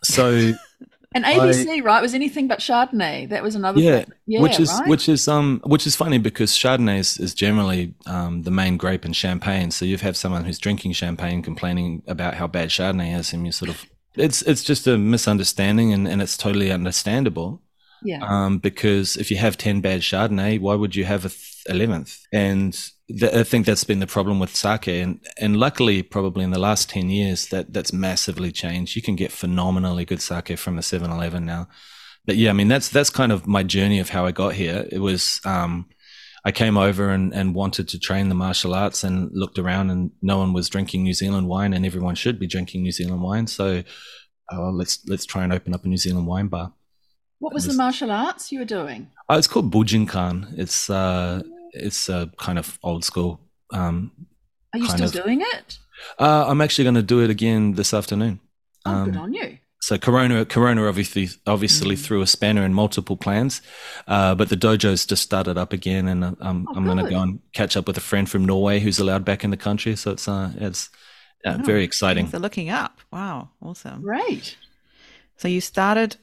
[0.04, 0.54] So
[1.15, 3.30] and ABC, right, was anything but Chardonnay.
[3.30, 4.13] That was another yeah, thing.
[4.26, 4.88] Yeah, which is right?
[4.88, 9.06] which is um which is funny because Chardonnay is, is generally um the main grape
[9.06, 9.71] in champagne.
[9.71, 13.45] So you have have someone who's drinking champagne complaining about how bad Chardonnay is, and
[13.45, 17.62] you sort of it's it's just a misunderstanding, and and it's totally understandable.
[18.02, 18.19] yeah.
[18.21, 22.19] um, because if you have 10 bad Chardonnay, why would you have a th- 11th?
[22.34, 22.73] And
[23.08, 24.88] th- I think that's been the problem with sake.
[24.88, 28.95] And, and luckily, probably in the last 10 years, that that's massively changed.
[28.97, 31.67] You can get phenomenally good sake from a 7 Eleven now.
[32.26, 34.86] But yeah, I mean, that's, that's kind of my journey of how I got here.
[34.91, 35.88] It was, um,
[36.45, 40.12] I came over and, and wanted to train the martial arts and looked around and
[40.21, 43.47] no one was drinking New Zealand wine and everyone should be drinking New Zealand wine.
[43.47, 43.84] So
[44.51, 46.73] uh, let's let's try and open up a New Zealand wine bar.
[47.39, 49.10] What was, was the martial arts you were doing?
[49.29, 50.58] Oh, it's called Bujinkan.
[50.58, 53.39] It's uh, it's a kind of old school.
[53.71, 54.12] Um,
[54.73, 55.77] Are you still of, doing it?
[56.19, 58.39] Uh, I'm actually going to do it again this afternoon.
[58.86, 59.58] Oh, um, good on you.
[59.84, 62.00] So Corona, Corona obviously obviously mm.
[62.00, 63.62] threw a spanner in multiple plans,
[64.08, 67.10] uh, but the dojo's just started up again, and uh, um, oh, I'm going to
[67.10, 69.98] go and catch up with a friend from Norway who's allowed back in the country.
[69.98, 70.89] So it's uh, it's
[71.43, 72.30] uh, oh, very exciting.
[72.30, 74.56] So looking up, wow, awesome, great.
[75.36, 76.15] So you started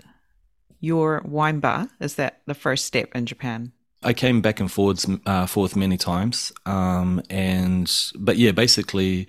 [0.81, 1.91] your wine bar.
[2.01, 3.73] Is that the first step in Japan?
[4.03, 9.29] I came back and forwards, uh, forth many times, um, and but yeah, basically,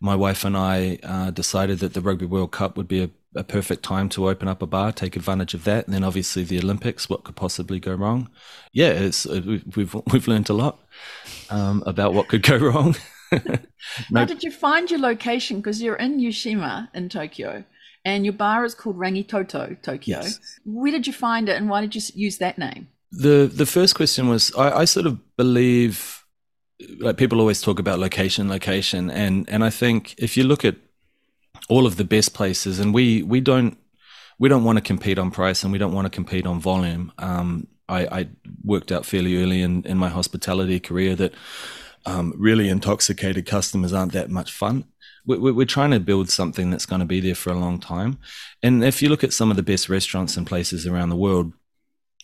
[0.00, 3.44] my wife and I uh, decided that the Rugby World Cup would be a, a,
[3.44, 6.58] perfect time to open up a bar, take advantage of that, and then obviously the
[6.58, 7.08] Olympics.
[7.08, 8.28] What could possibly go wrong?
[8.72, 9.42] Yeah, it's uh,
[9.76, 10.78] we've we've learned a lot
[11.50, 12.96] um, about what could go wrong.
[13.32, 13.40] no.
[14.14, 15.58] How did you find your location?
[15.58, 17.64] Because you're in Yushima in Tokyo
[18.04, 20.18] and your bar is called Rangitoto Tokyo.
[20.18, 20.40] Yes.
[20.64, 22.88] Where did you find it, and why did you use that name?
[23.12, 26.24] The the first question was I, I sort of believe
[27.00, 30.76] like people always talk about location, location, and and I think if you look at
[31.68, 33.78] all of the best places, and we we don't
[34.38, 37.12] we don't want to compete on price, and we don't want to compete on volume.
[37.18, 38.28] Um, I, I
[38.64, 41.34] worked out fairly early in in my hospitality career that
[42.06, 44.84] um, really intoxicated customers aren't that much fun
[45.36, 48.18] we're, trying to build something that's going to be there for a long time.
[48.62, 51.52] And if you look at some of the best restaurants and places around the world,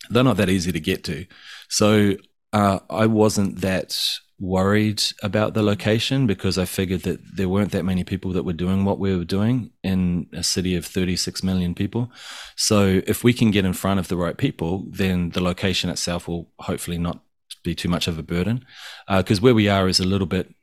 [0.09, 1.27] they're not that easy to get to.
[1.69, 2.15] So
[2.53, 3.99] uh, I wasn't that
[4.45, 8.53] worried about the location because I figured that there weren't that many people that were
[8.53, 12.13] doing what we were doing in a city of 36 million people.
[12.55, 16.29] So if we can get in front of the right people, then the location itself
[16.29, 17.21] will hopefully not
[17.63, 18.65] be too much of a burden.
[19.09, 20.55] Because uh, where we are is a little bit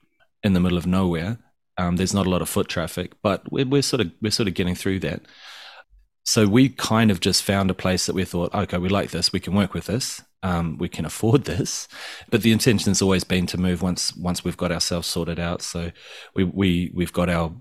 [0.43, 1.39] in the middle of nowhere.
[1.77, 4.47] Um, there's not a lot of foot traffic, but we're, we're sort of we're sort
[4.47, 5.21] of getting through that.
[6.23, 9.33] So we kind of just found a place that we thought, okay, we like this,
[9.33, 11.87] we can work with this, um, we can afford this.
[12.29, 15.61] But the intention has always been to move once once we've got ourselves sorted out.
[15.61, 15.91] So
[16.35, 17.53] we we we've got our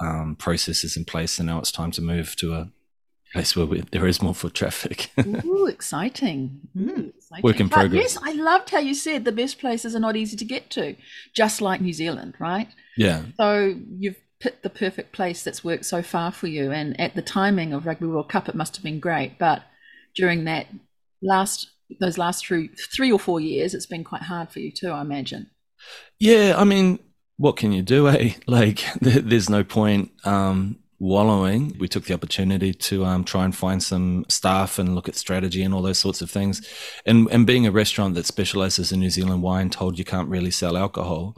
[0.00, 2.70] um, processes in place, and now it's time to move to a
[3.32, 5.10] place where we, there is more foot traffic.
[5.44, 6.60] Ooh, exciting.
[6.76, 7.42] Mm, exciting.
[7.42, 8.14] Work in but progress.
[8.14, 10.96] Yes, I loved how you said the best places are not easy to get to,
[11.34, 12.68] just like New Zealand, right?
[12.96, 13.22] Yeah.
[13.36, 16.72] So you've picked the perfect place that's worked so far for you.
[16.72, 19.38] And at the timing of Rugby World Cup, it must have been great.
[19.38, 19.62] But
[20.14, 20.66] during that
[21.22, 24.90] last, those last three, three or four years, it's been quite hard for you too,
[24.90, 25.50] I imagine.
[26.18, 26.54] Yeah.
[26.56, 26.98] I mean,
[27.36, 28.34] what can you do, eh?
[28.46, 31.74] Like, there's no point um, wallowing.
[31.78, 35.62] We took the opportunity to um, try and find some staff and look at strategy
[35.62, 36.60] and all those sorts of things.
[37.06, 40.50] And and being a restaurant that specializes in New Zealand wine, told you can't really
[40.50, 41.36] sell alcohol,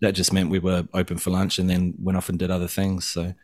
[0.00, 2.66] that just meant we were open for lunch and then went off and did other
[2.66, 3.06] things.
[3.06, 3.34] So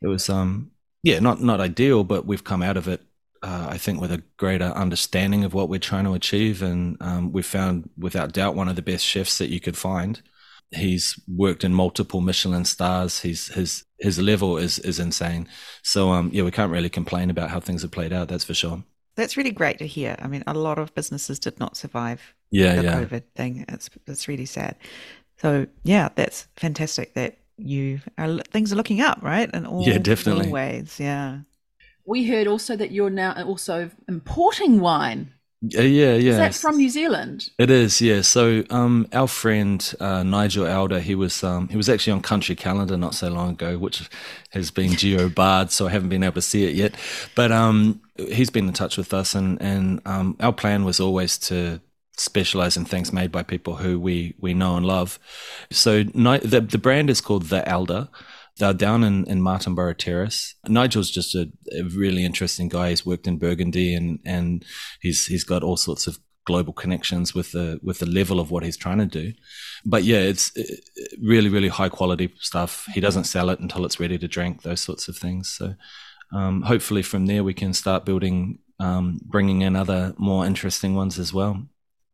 [0.00, 3.02] it was um yeah not not ideal, but we've come out of it.
[3.42, 7.32] Uh, I think with a greater understanding of what we're trying to achieve, and um,
[7.32, 10.22] we found without doubt one of the best chefs that you could find
[10.70, 13.20] he's worked in multiple Michelin stars.
[13.20, 15.48] He's his his level is is insane.
[15.82, 18.28] So um yeah, we can't really complain about how things have played out.
[18.28, 18.82] That's for sure.
[19.14, 20.16] That's really great to hear.
[20.20, 23.02] I mean, a lot of businesses did not survive yeah, the yeah.
[23.02, 23.64] COVID thing.
[23.68, 24.76] It's it's really sad.
[25.38, 29.50] So yeah, that's fantastic that you are things are looking up, right?
[29.52, 31.00] And all yeah, definitely ways.
[31.00, 31.40] Yeah.
[32.08, 35.34] We heard also that you're now also importing wine.
[35.62, 36.30] Uh, yeah, yeah.
[36.30, 37.50] Is that from New Zealand?
[37.58, 38.22] It is, yeah.
[38.22, 42.56] So, um, our friend uh, Nigel Elder, he was um, he was actually on Country
[42.56, 44.08] Calendar not so long ago, which
[44.52, 46.94] has been geo barred, so I haven't been able to see it yet.
[47.34, 51.36] But um, he's been in touch with us, and and um, our plan was always
[51.48, 51.78] to
[52.16, 55.18] specialize in things made by people who we we know and love.
[55.70, 58.08] So, the the brand is called The Elder.
[58.58, 60.54] They're down in, in Martinborough Terrace.
[60.66, 62.90] Nigel's just a, a, really interesting guy.
[62.90, 64.64] He's worked in Burgundy and, and
[65.00, 68.64] he's he's got all sorts of global connections with the with the level of what
[68.64, 69.32] he's trying to do.
[69.84, 70.50] But yeah, it's
[71.22, 72.86] really really high quality stuff.
[72.94, 74.62] He doesn't sell it until it's ready to drink.
[74.62, 75.48] Those sorts of things.
[75.50, 75.74] So
[76.32, 81.18] um, hopefully from there we can start building, um, bringing in other more interesting ones
[81.18, 81.66] as well.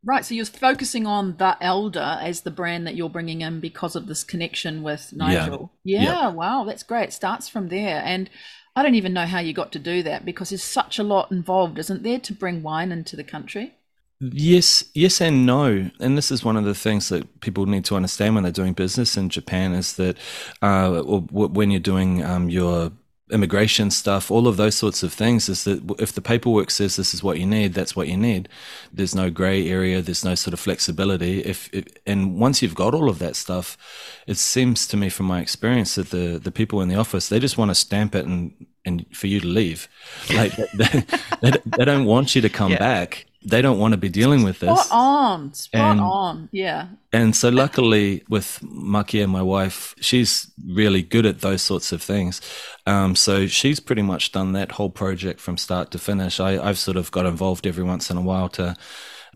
[0.06, 3.96] Right, so you're focusing on the Elder as the brand that you're bringing in because
[3.96, 5.72] of this connection with Nigel.
[5.82, 6.28] Yeah, yeah, yeah.
[6.28, 7.08] wow, that's great.
[7.08, 8.28] It starts from there, and
[8.76, 11.32] I don't even know how you got to do that because there's such a lot
[11.32, 13.74] involved, isn't there, to bring wine into the country?
[14.20, 15.90] Yes, yes, and no.
[16.00, 18.72] And this is one of the things that people need to understand when they're doing
[18.72, 20.18] business in Japan is that
[20.60, 22.92] uh, when you're doing um, your
[23.30, 27.14] immigration stuff, all of those sorts of things is that if the paperwork says this
[27.14, 28.48] is what you need, that's what you need.
[28.92, 30.02] There's no gray area.
[30.02, 31.40] There's no sort of flexibility.
[31.40, 33.78] If, if and once you've got all of that stuff,
[34.26, 37.38] it seems to me from my experience that the, the people in the office, they
[37.38, 39.88] just want to stamp it and, and for you to leave.
[40.34, 41.04] Like they,
[41.40, 42.78] they, they don't want you to come yeah.
[42.78, 44.84] back they don't want to be dealing with this.
[44.86, 46.88] Spot on, spot and, on, yeah.
[47.12, 52.40] And so, luckily, with Makia, my wife, she's really good at those sorts of things.
[52.86, 56.40] Um, so she's pretty much done that whole project from start to finish.
[56.40, 58.76] I, I've sort of got involved every once in a while to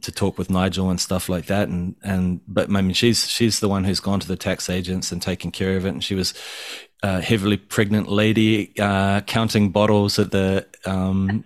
[0.01, 1.69] to talk with Nigel and stuff like that.
[1.69, 5.13] And and but I mean, she's she's the one who's gone to the tax agents
[5.13, 5.91] and taken care of it.
[5.91, 6.35] And she was
[7.03, 11.45] a heavily pregnant lady uh, counting bottles at the um,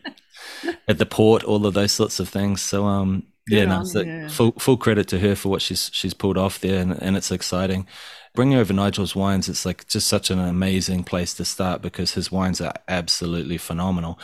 [0.88, 2.62] at the port, all of those sorts of things.
[2.62, 4.28] So um, yeah, no, so yeah.
[4.28, 7.30] full full credit to her for what she's she's pulled off there, and, and it's
[7.30, 7.86] exciting.
[8.34, 12.32] Bringing over Nigel's wines, it's like just such an amazing place to start because his
[12.32, 14.18] wines are absolutely phenomenal.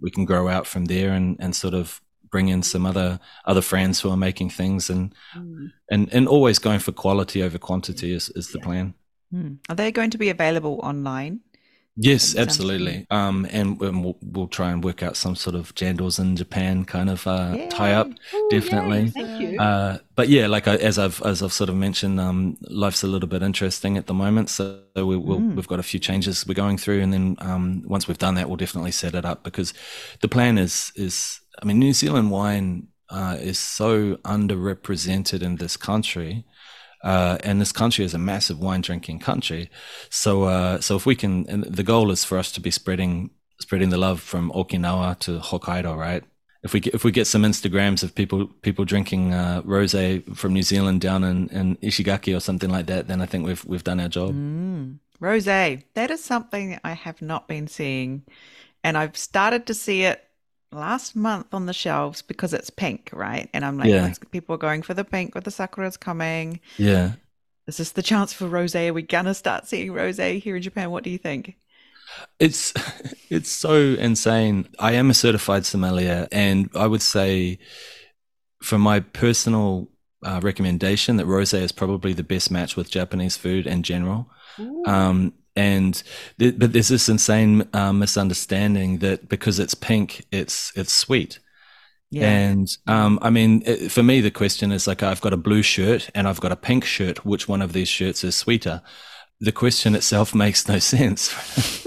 [0.00, 3.60] We can grow out from there and and sort of bring in some other other
[3.60, 5.70] friends who are making things and mm.
[5.90, 8.64] and and always going for quality over quantity is is the yeah.
[8.64, 8.94] plan.
[9.34, 9.58] Mm.
[9.68, 11.40] Are they going to be available online?
[11.96, 13.06] Yes, absolutely.
[13.10, 16.86] Um, and, and we'll, we'll, try and work out some sort of Jandals in Japan
[16.86, 19.10] kind of uh, tie up, Ooh, definitely.
[19.10, 19.60] Thank you.
[19.60, 23.06] Uh, but yeah, like I, as I've as I've sort of mentioned, um, life's a
[23.06, 25.54] little bit interesting at the moment, so we, we'll, mm.
[25.54, 28.48] we've got a few changes we're going through, and then um, once we've done that,
[28.48, 29.74] we'll definitely set it up because
[30.22, 35.76] the plan is is I mean, New Zealand wine uh, is so underrepresented in this
[35.76, 36.44] country
[37.02, 39.70] uh, and this country is a massive wine drinking country.
[40.10, 43.90] So, uh, so if we can, the goal is for us to be spreading spreading
[43.90, 46.24] the love from Okinawa to Hokkaido, right?
[46.64, 50.52] If we get, if we get some Instagrams of people people drinking uh, rosé from
[50.52, 53.84] New Zealand down in, in Ishigaki or something like that, then I think we've we've
[53.84, 54.34] done our job.
[54.34, 54.98] Mm.
[55.20, 58.22] Rosé, that is something I have not been seeing,
[58.84, 60.24] and I've started to see it
[60.72, 63.48] last month on the shelves because it's pink, right?
[63.52, 64.12] And I'm like, yeah.
[64.30, 66.60] people are going for the pink with the sakura's coming.
[66.76, 67.12] Yeah.
[67.66, 68.74] Is this the chance for rose?
[68.74, 70.90] Are we gonna start seeing rose here in Japan?
[70.90, 71.56] What do you think?
[72.40, 72.72] It's
[73.30, 74.68] it's so insane.
[74.78, 77.58] I am a certified sommelier, and I would say,
[78.62, 79.88] from my personal
[80.24, 84.28] uh, recommendation, that rose is probably the best match with Japanese food in general.
[84.86, 86.02] Um, and
[86.38, 91.38] th- but there's this insane uh, misunderstanding that because it's pink, it's it's sweet.
[92.10, 92.28] Yeah.
[92.28, 95.62] And um, I mean, it, for me, the question is like, I've got a blue
[95.62, 97.24] shirt and I've got a pink shirt.
[97.24, 98.82] Which one of these shirts is sweeter?
[99.40, 101.86] The question itself makes no sense.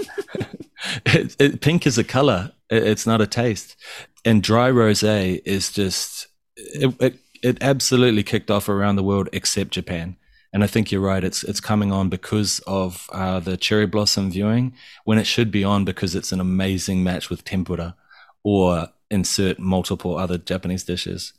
[1.06, 3.76] it, it, pink is a color; it's not a taste.
[4.24, 6.26] And dry rosé is just
[6.56, 10.16] it, it absolutely kicked off around the world except Japan.
[10.56, 11.22] And I think you're right.
[11.22, 14.72] It's it's coming on because of uh, the cherry blossom viewing
[15.04, 17.94] when it should be on because it's an amazing match with tempura,
[18.42, 21.34] or insert multiple other Japanese dishes.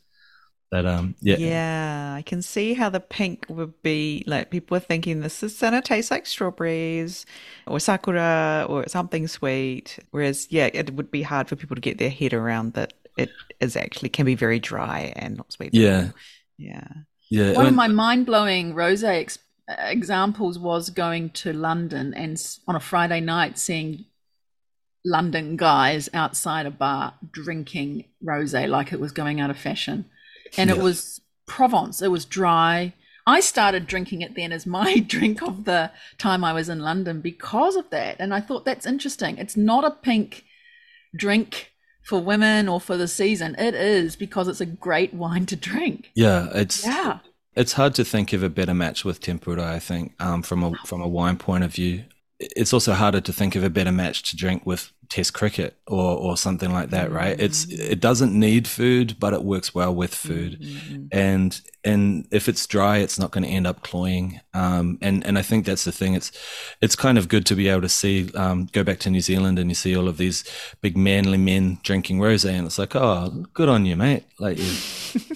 [0.69, 4.81] That um yeah yeah I can see how the pink would be like people are
[4.81, 7.25] thinking this is gonna taste like strawberries
[7.65, 11.97] or sakura or something sweet whereas yeah it would be hard for people to get
[11.97, 15.73] their head around that it is actually can be very dry and not sweet.
[15.73, 16.09] Yeah,
[16.59, 16.87] yeah.
[17.29, 17.53] Yeah.
[17.53, 22.79] One of my mind blowing rose ex- examples was going to London and on a
[22.79, 24.05] Friday night seeing
[25.03, 30.05] London guys outside a bar drinking rose like it was going out of fashion.
[30.57, 32.93] And it was Provence, it was dry.
[33.25, 37.19] I started drinking it then as my drink of the time I was in London
[37.19, 38.17] because of that.
[38.19, 39.37] And I thought that's interesting.
[39.37, 40.45] It's not a pink
[41.15, 41.71] drink
[42.07, 43.53] for women or for the season.
[43.59, 46.11] It is because it's a great wine to drink.
[46.15, 47.19] Yeah, it's yeah.
[47.53, 49.65] It's hard to think of a better match with tempura.
[49.65, 52.05] I think um, from a from a wine point of view,
[52.39, 56.17] it's also harder to think of a better match to drink with test cricket or
[56.17, 57.37] or something like that right?
[57.37, 57.41] Mm.
[57.41, 60.59] it's it doesn't need food but it works well with food.
[60.61, 61.05] Mm-hmm.
[61.11, 64.39] and and if it's dry it's not going to end up cloying.
[64.53, 66.13] Um, and and i think that's the thing.
[66.13, 66.31] It's
[66.81, 69.59] it's kind of good to be able to see um, go back to new zealand
[69.59, 70.43] and you see all of these
[70.81, 74.25] big manly men drinking rosé and it's like oh good on you mate.
[74.39, 74.73] Like you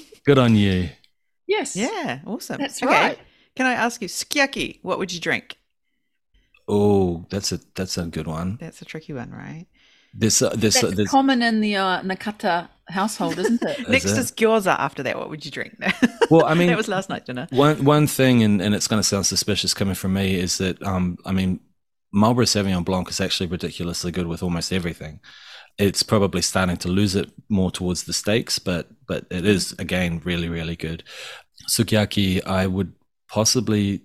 [0.26, 0.90] good on you.
[1.48, 1.76] Yes.
[1.76, 2.60] Yeah awesome.
[2.60, 2.92] That's okay.
[2.92, 3.20] right.
[3.56, 5.58] Can i ask you sukiyaki what would you drink
[6.74, 8.58] Oh, that's a that's a good one.
[8.62, 9.68] That's a tricky one, right?
[10.14, 13.90] This uh, this uh, that's uh, this common in the uh, Nakata household, isn't it?
[13.90, 14.80] Next is, is gyoza.
[14.80, 15.78] After that, what would you drink?
[16.32, 17.48] well, I mean, that was last night dinner.
[17.52, 20.82] One one thing, and, and it's going to sound suspicious coming from me, is that
[20.82, 21.60] um, I mean,
[22.14, 25.20] Marlborough Sauvignon Blanc is actually ridiculously good with almost everything.
[25.78, 30.22] It's probably starting to lose it more towards the steaks, but but it is again
[30.24, 31.04] really really good.
[31.70, 32.94] Sukiyaki, I would
[33.28, 34.04] possibly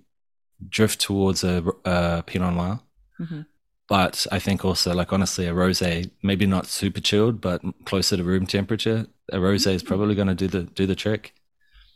[0.68, 2.80] drift towards a, a Pinot Noir.
[3.18, 3.42] Mm-hmm.
[3.88, 8.22] but I think also, like honestly, a rosé maybe not super chilled, but closer to
[8.24, 9.06] room temperature.
[9.32, 11.34] A rosé is probably going to do the do the trick.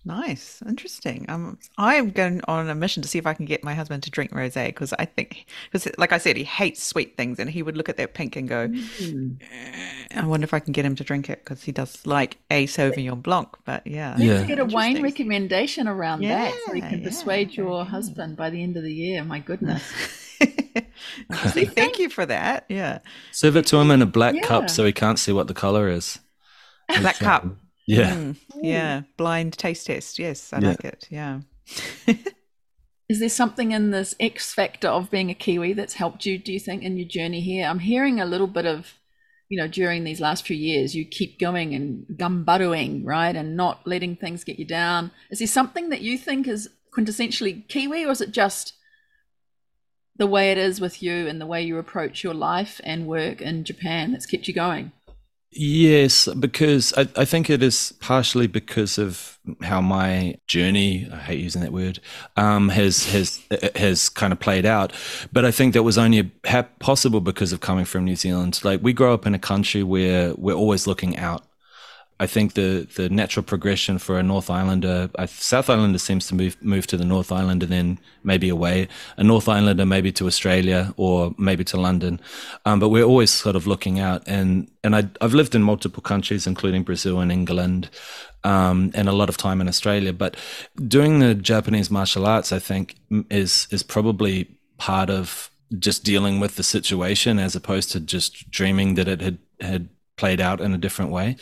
[0.02, 1.26] Nice, interesting.
[1.28, 4.10] Um, I'm going on a mission to see if I can get my husband to
[4.10, 7.62] drink rosé because I think, because like I said, he hates sweet things, and he
[7.62, 9.36] would look at that pink and go, Mm.
[9.42, 12.38] "Eh." "I wonder if I can get him to drink it because he does like
[12.50, 14.34] a Sauvignon Blanc." But yeah, Yeah.
[14.36, 15.02] Let's get a Wayne Interesting.
[15.02, 17.90] recommendation around that so you can yeah, persuade your yeah.
[17.90, 19.22] husband by the end of the year.
[19.22, 19.82] My goodness.
[21.52, 22.64] See, thank you for that.
[22.70, 23.00] Yeah,
[23.32, 24.42] Serve it to him in a black Yeah.
[24.42, 26.18] cup so he can't see what the color is.
[26.88, 27.44] black cup.
[27.90, 28.14] Yeah.
[28.14, 30.18] Mm, yeah, blind taste test.
[30.18, 30.68] Yes, I Yeah.
[30.68, 31.08] like it.
[31.10, 31.40] Yeah.
[33.08, 36.52] Is there something in this X factor of being a Kiwi that's helped you, do
[36.52, 37.66] you think, in your journey here?
[37.66, 38.94] I'm hearing a little bit of,
[39.48, 43.34] you know, during these last few years, you keep going and gumbaruing, right?
[43.34, 45.10] And not letting things get you down.
[45.28, 48.74] Is there something that you think is quintessentially Kiwi, or is it just
[50.16, 53.40] the way it is with you and the way you approach your life and work
[53.40, 54.92] in Japan that's kept you going?
[55.52, 61.40] Yes, because I, I think it is partially because of how my journey, I hate
[61.40, 61.98] using that word,
[62.36, 63.40] um, has has
[63.74, 64.92] has kind of played out.
[65.32, 66.22] But I think that was only
[66.78, 68.60] possible because of coming from New Zealand.
[68.62, 71.44] Like we grow up in a country where we're always looking out.
[72.20, 76.34] I think the the natural progression for a North Islander, a South Islander seems to
[76.34, 78.88] move move to the North Island and then maybe away.
[79.16, 82.20] A North Islander maybe to Australia or maybe to London,
[82.66, 84.22] um, but we're always sort of looking out.
[84.26, 87.88] And and I, I've lived in multiple countries, including Brazil and England,
[88.44, 90.12] um, and a lot of time in Australia.
[90.12, 90.36] But
[90.86, 92.96] doing the Japanese martial arts, I think,
[93.30, 98.94] is is probably part of just dealing with the situation as opposed to just dreaming
[98.96, 99.88] that it had had
[100.20, 101.36] played out in a different way.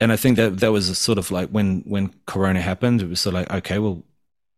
[0.00, 3.20] And I think that that was sort of like when when Corona happened, it was
[3.20, 4.04] sort of like okay, well,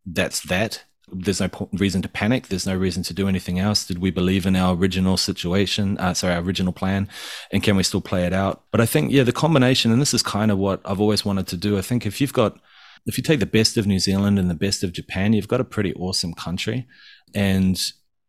[0.04, 0.85] that's that.
[1.12, 2.48] There's no po- reason to panic.
[2.48, 3.87] There's no reason to do anything else.
[3.87, 5.98] Did we believe in our original situation?
[5.98, 7.09] Uh, sorry, our original plan,
[7.52, 8.64] and can we still play it out?
[8.72, 11.46] But I think yeah, the combination, and this is kind of what I've always wanted
[11.48, 11.78] to do.
[11.78, 12.59] I think if you've got
[13.06, 15.61] if you take the best of New Zealand and the best of Japan, you've got
[15.61, 16.87] a pretty awesome country.
[17.35, 17.80] And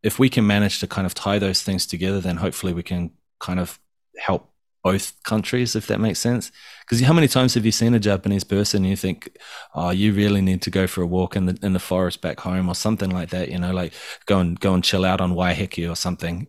[0.03, 3.11] if we can manage to kind of tie those things together, then hopefully we can
[3.39, 3.79] kind of
[4.17, 4.50] help
[4.83, 6.51] both countries, if that makes sense.
[6.81, 9.37] Because how many times have you seen a Japanese person and you think,
[9.75, 12.39] oh, you really need to go for a walk in the in the forest back
[12.39, 13.93] home or something like that, you know, like
[14.25, 16.47] go and go and chill out on Waiheke or something.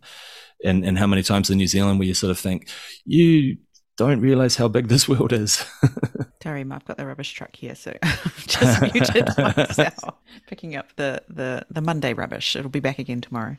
[0.65, 2.69] And and how many times in New Zealand where you sort of think,
[3.05, 3.59] you
[3.97, 5.65] don't realize how big this world is.
[6.43, 10.15] Sorry, I've got the rubbish truck here, so I've just muted myself.
[10.49, 12.57] Picking up the, the, the Monday rubbish.
[12.57, 13.57] It'll be back again tomorrow.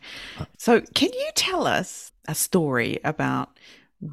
[0.57, 3.57] So, can you tell us a story about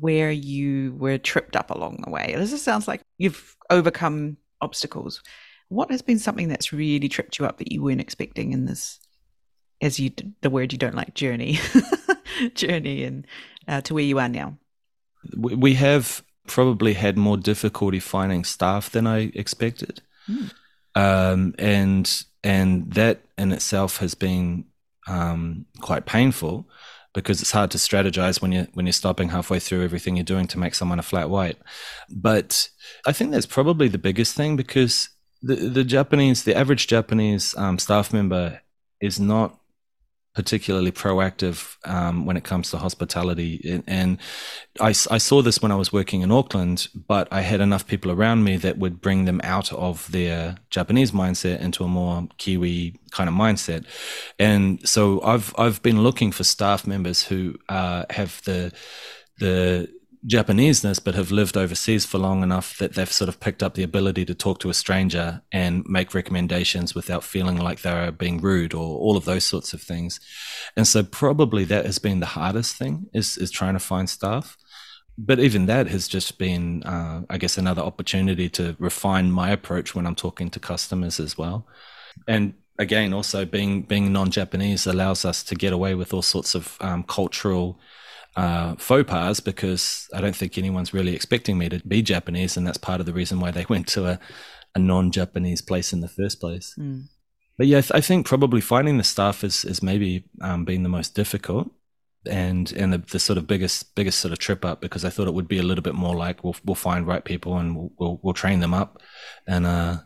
[0.00, 2.34] where you were tripped up along the way?
[2.36, 5.22] This sounds like you've overcome obstacles.
[5.68, 8.98] What has been something that's really tripped you up that you weren't expecting in this,
[9.80, 11.58] as you the word you don't like, journey,
[12.54, 13.26] journey, and
[13.68, 14.56] uh, to where you are now?
[15.36, 20.52] we we have probably had more difficulty finding staff than I expected, Mm.
[20.94, 24.64] um, and and that in itself has been
[25.06, 26.68] um, quite painful
[27.12, 30.46] because it's hard to strategize when you when you're stopping halfway through everything you're doing
[30.48, 31.56] to make someone a flat white.
[32.08, 32.68] But
[33.06, 35.10] I think that's probably the biggest thing because
[35.42, 38.60] the the Japanese, the average Japanese um, staff member
[39.00, 39.59] is not
[40.34, 43.82] particularly proactive um, when it comes to hospitality.
[43.86, 44.18] And,
[44.78, 48.12] I, I saw this when I was working in Auckland, but I had enough people
[48.12, 53.00] around me that would bring them out of their Japanese mindset into a more Kiwi
[53.10, 53.84] kind of mindset.
[54.38, 58.72] And so I've I've been looking for staff members who uh, have the
[59.38, 59.88] the
[60.26, 63.82] Japaneseness, but have lived overseas for long enough that they've sort of picked up the
[63.82, 68.74] ability to talk to a stranger and make recommendations without feeling like they're being rude
[68.74, 70.20] or all of those sorts of things.
[70.76, 74.58] And so probably that has been the hardest thing is is trying to find staff.
[75.16, 79.94] But even that has just been, uh, I guess, another opportunity to refine my approach
[79.94, 81.66] when I'm talking to customers as well.
[82.28, 86.76] And again, also being being non-Japanese allows us to get away with all sorts of
[86.80, 87.80] um, cultural
[88.36, 92.66] uh, faux pas because I don't think anyone's really expecting me to be Japanese, and
[92.66, 94.20] that's part of the reason why they went to a,
[94.74, 96.74] a non-Japanese place in the first place.
[96.78, 97.04] Mm.
[97.58, 100.82] But yeah, I, th- I think probably finding the staff is is maybe um, been
[100.82, 101.70] the most difficult,
[102.26, 105.28] and and the, the sort of biggest biggest sort of trip up because I thought
[105.28, 107.92] it would be a little bit more like we'll we'll find right people and we'll
[107.98, 109.02] we'll, we'll train them up,
[109.46, 109.98] and uh,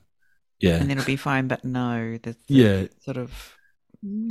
[0.61, 3.55] yeah, And then it'll be fine, but no, there's the yeah, sort of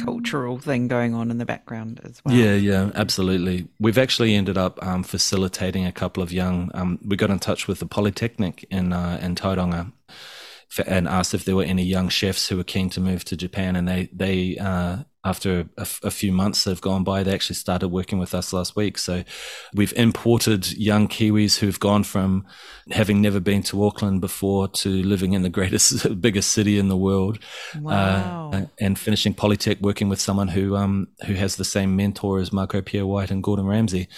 [0.03, 2.35] cultural thing going on in the background as well.
[2.35, 3.67] Yeah, yeah, absolutely.
[3.79, 6.69] We've actually ended up um, facilitating a couple of young.
[6.73, 9.91] Um, we got in touch with the Polytechnic in uh, in Tauranga
[10.77, 13.37] f- and asked if there were any young chefs who were keen to move to
[13.37, 17.33] Japan, and they they uh, after a, a, few months that have gone by, they
[17.33, 18.97] actually started working with us last week.
[18.97, 19.23] So
[19.73, 22.45] we've imported young Kiwis who've gone from
[22.91, 26.97] having never been to Auckland before to living in the greatest, biggest city in the
[26.97, 27.39] world,
[27.79, 28.51] wow.
[28.53, 32.51] uh, and finishing Polytech, working with someone who um, who has the same mentor as
[32.51, 34.09] Marco Pierre White and Gordon Ramsay.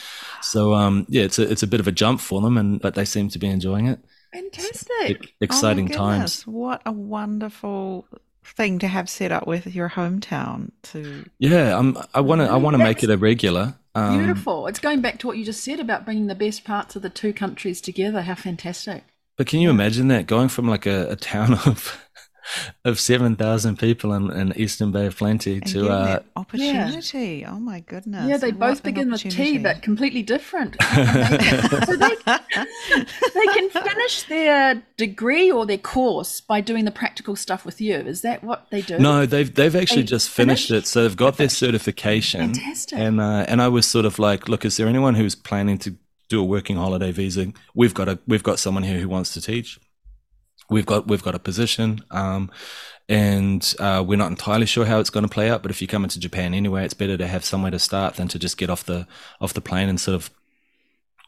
[0.42, 2.96] So um, yeah, it's a it's a bit of a jump for them, and but
[2.96, 4.00] they seem to be enjoying it.
[4.34, 5.36] Fantastic!
[5.40, 6.48] exciting oh times.
[6.48, 8.08] What a wonderful
[8.46, 12.56] thing to have set up with your hometown to yeah um, i want to i
[12.56, 14.68] want to make it a regular um, beautiful.
[14.68, 17.10] It's going back to what you just said about bringing the best parts of the
[17.10, 18.22] two countries together.
[18.22, 19.06] How fantastic.
[19.38, 20.28] But can you imagine that?
[20.28, 22.05] Going from like a, a town of
[22.84, 27.40] of 7,000 people in, in Eastern Bay of Plenty and to uh, opportunity.
[27.42, 27.54] Yeah.
[27.54, 28.28] Oh my goodness.
[28.28, 30.76] Yeah, they what both begin with T, but completely different.
[30.84, 37.66] so they, they can finish their degree or their course by doing the practical stuff
[37.66, 37.96] with you.
[37.96, 39.00] Is that what they do?
[39.00, 40.90] No, they've they've actually they just finished, finished, it.
[40.90, 42.54] So they've got their certification.
[42.54, 42.98] Fantastic.
[42.98, 45.96] And uh, and I was sort of like, look, is there anyone who's planning to
[46.30, 47.52] do a working holiday visa?
[47.74, 49.80] We've got a we've got someone here who wants to teach
[50.70, 52.52] we've got we've got a position um,
[53.08, 55.88] and uh, we're not entirely sure how it's going to play out but if you
[55.88, 58.70] come into japan anyway it's better to have somewhere to start than to just get
[58.70, 59.08] off the
[59.40, 60.30] off the plane and sort of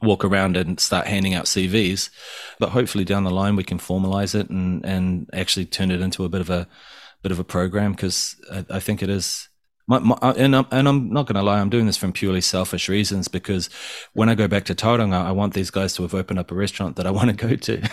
[0.01, 2.09] walk around and start handing out cvs
[2.59, 6.23] but hopefully down the line we can formalize it and and actually turn it into
[6.23, 6.67] a bit of a
[7.23, 9.49] bit of a program because I, I think it is
[9.88, 12.11] my, my, uh, and, I'm, and I'm not going to lie, I'm doing this from
[12.11, 13.69] purely selfish reasons because
[14.13, 16.55] when I go back to Tauranga, I want these guys to have opened up a
[16.55, 17.89] restaurant that I want to go to.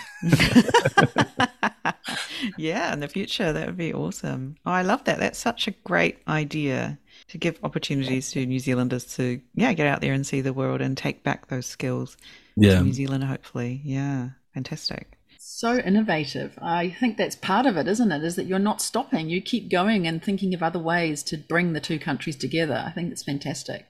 [2.59, 4.57] yeah, in the future, that would be awesome.
[4.67, 5.21] Oh, I love that.
[5.21, 10.01] That's such a great idea to give opportunities to New Zealanders to, yeah, get out
[10.01, 12.17] there and see the world and take back those skills
[12.57, 12.79] yeah.
[12.79, 13.81] to New Zealand, hopefully.
[13.85, 15.17] Yeah, fantastic
[15.59, 16.59] so innovative.
[16.61, 18.25] I think that's part of it, isn't it?
[18.25, 19.29] Is that you're not stopping.
[19.29, 22.83] You keep going and thinking of other ways to bring the two countries together.
[22.87, 23.87] I think it's fantastic.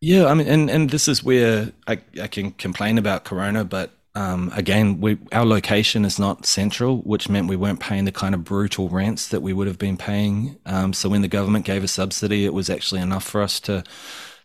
[0.00, 3.92] Yeah, I mean, and, and this is where I, I can complain about Corona, but
[4.16, 8.34] um, again, we, our location is not central, which meant we weren't paying the kind
[8.34, 10.58] of brutal rents that we would have been paying.
[10.66, 13.84] Um, so when the government gave a subsidy, it was actually enough for us to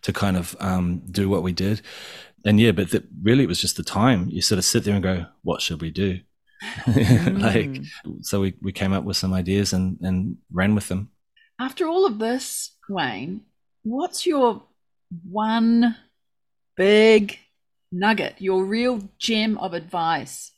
[0.02, 1.82] to kind of um, do what we did.
[2.46, 4.30] And yeah, but the, really, it was just the time.
[4.30, 6.22] You sort of sit there and go, "What should we do?"
[6.88, 7.86] like mm.
[8.22, 11.10] so we, we came up with some ideas and and ran with them.
[11.60, 13.42] After all of this wayne
[13.84, 14.64] what's your
[15.30, 15.96] one
[16.76, 17.38] big
[17.92, 20.52] nugget your real gem of advice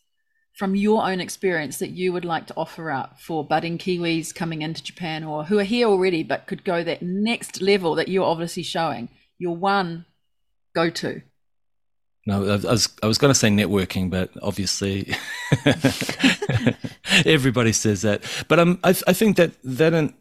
[0.54, 4.62] from your own experience that you would like to offer up for budding kiwis coming
[4.62, 8.26] into japan or who are here already but could go that next level that you're
[8.26, 9.10] obviously showing?
[9.40, 10.06] Your one
[10.76, 11.22] go to
[12.26, 15.14] no, I was I was going to say networking, but obviously
[17.26, 18.22] everybody says that.
[18.48, 20.14] But um, I I think that that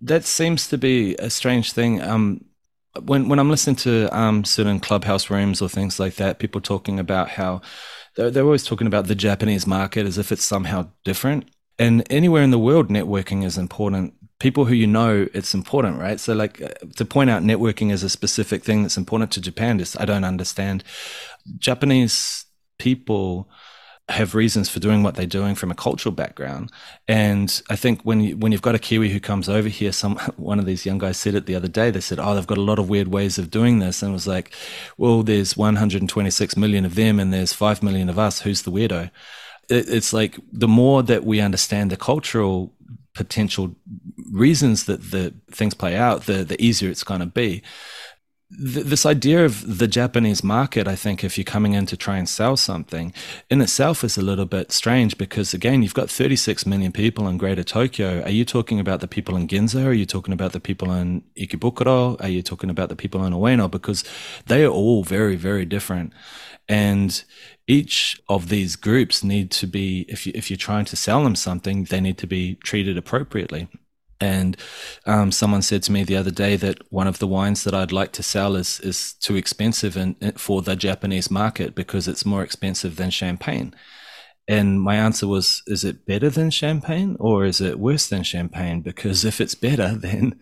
[0.00, 2.00] that seems to be a strange thing.
[2.00, 2.46] Um,
[3.04, 6.98] when when I'm listening to um certain clubhouse rooms or things like that, people talking
[6.98, 7.60] about how
[8.16, 11.50] they're, they're always talking about the Japanese market as if it's somehow different.
[11.78, 16.18] And anywhere in the world, networking is important people who you know, it's important, right?
[16.18, 19.78] So, like uh, to point out networking as a specific thing that's important to Japan,
[19.78, 20.82] just I don't understand.
[21.58, 22.46] Japanese
[22.78, 23.48] people
[24.08, 26.70] have reasons for doing what they're doing from a cultural background.
[27.06, 30.16] And I think when you, when you've got a Kiwi who comes over here, some
[30.36, 31.90] one of these young guys said it the other day.
[31.90, 34.14] They said, "Oh, they've got a lot of weird ways of doing this," and it
[34.14, 34.54] was like,
[34.98, 38.40] "Well, there's 126 million of them, and there's five million of us.
[38.40, 39.10] Who's the weirdo?"
[39.68, 42.74] it's like the more that we understand the cultural
[43.14, 43.74] potential
[44.30, 47.62] reasons that the things play out, the the easier it's going to be.
[48.58, 52.28] This idea of the Japanese market, I think, if you're coming in to try and
[52.28, 53.12] sell something,
[53.50, 57.38] in itself is a little bit strange because, again, you've got 36 million people in
[57.38, 58.22] Greater Tokyo.
[58.22, 59.86] Are you talking about the people in Ginza?
[59.86, 62.20] Are you talking about the people in Ikebukuro?
[62.20, 63.70] Are you talking about the people in Ueno?
[63.70, 64.04] Because
[64.46, 66.12] they are all very, very different.
[66.68, 67.24] And
[67.66, 71.36] each of these groups need to be, if, you, if you're trying to sell them
[71.36, 73.68] something, they need to be treated appropriately.
[74.22, 74.56] And
[75.04, 77.90] um, someone said to me the other day that one of the wines that I'd
[77.90, 82.44] like to sell is is too expensive in, for the Japanese market because it's more
[82.44, 83.74] expensive than champagne.
[84.46, 88.80] And my answer was, is it better than champagne or is it worse than champagne?
[88.80, 90.38] Because if it's better, then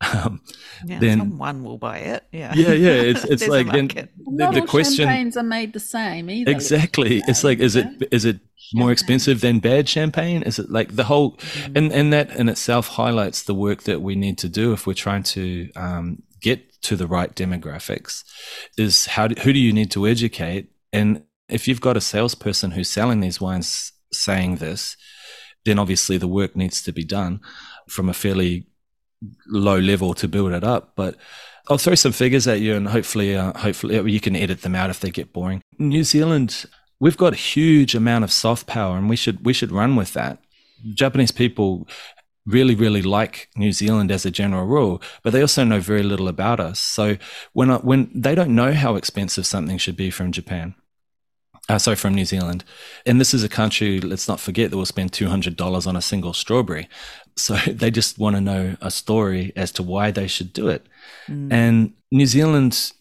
[0.00, 0.40] um,
[0.84, 2.24] yeah, then someone will buy it.
[2.32, 2.90] Yeah, yeah, yeah.
[3.10, 5.06] It's it's like then the, Not the all question.
[5.06, 6.50] Champagnes are made the same either.
[6.50, 7.22] Exactly.
[7.26, 8.40] It's like, is it is it
[8.72, 10.42] more expensive than bad champagne?
[10.42, 11.76] Is it like the whole, mm.
[11.76, 14.94] and and that in itself highlights the work that we need to do if we're
[14.94, 18.24] trying to um, get to the right demographics.
[18.76, 22.72] Is how do, who do you need to educate and if you've got a salesperson
[22.72, 24.96] who's selling these wines saying this,
[25.64, 27.40] then obviously the work needs to be done
[27.88, 28.66] from a fairly
[29.46, 30.92] low level to build it up.
[30.96, 31.16] But
[31.68, 34.90] I'll throw some figures at you, and hopefully, uh, hopefully you can edit them out
[34.90, 35.62] if they get boring.
[35.78, 36.66] New Zealand,
[37.00, 40.12] we've got a huge amount of soft power, and we should we should run with
[40.12, 40.38] that.
[40.92, 41.88] Japanese people
[42.46, 46.28] really, really like New Zealand as a general rule, but they also know very little
[46.28, 46.78] about us.
[46.78, 47.16] So
[47.54, 50.74] when I, when they don't know how expensive something should be from Japan,
[51.70, 52.62] uh, sorry, from New Zealand,
[53.06, 53.98] and this is a country.
[53.98, 56.86] Let's not forget that will spend two hundred dollars on a single strawberry.
[57.36, 60.86] So they just want to know a story as to why they should do it.
[61.28, 61.52] Mm.
[61.52, 62.92] And New Zealand,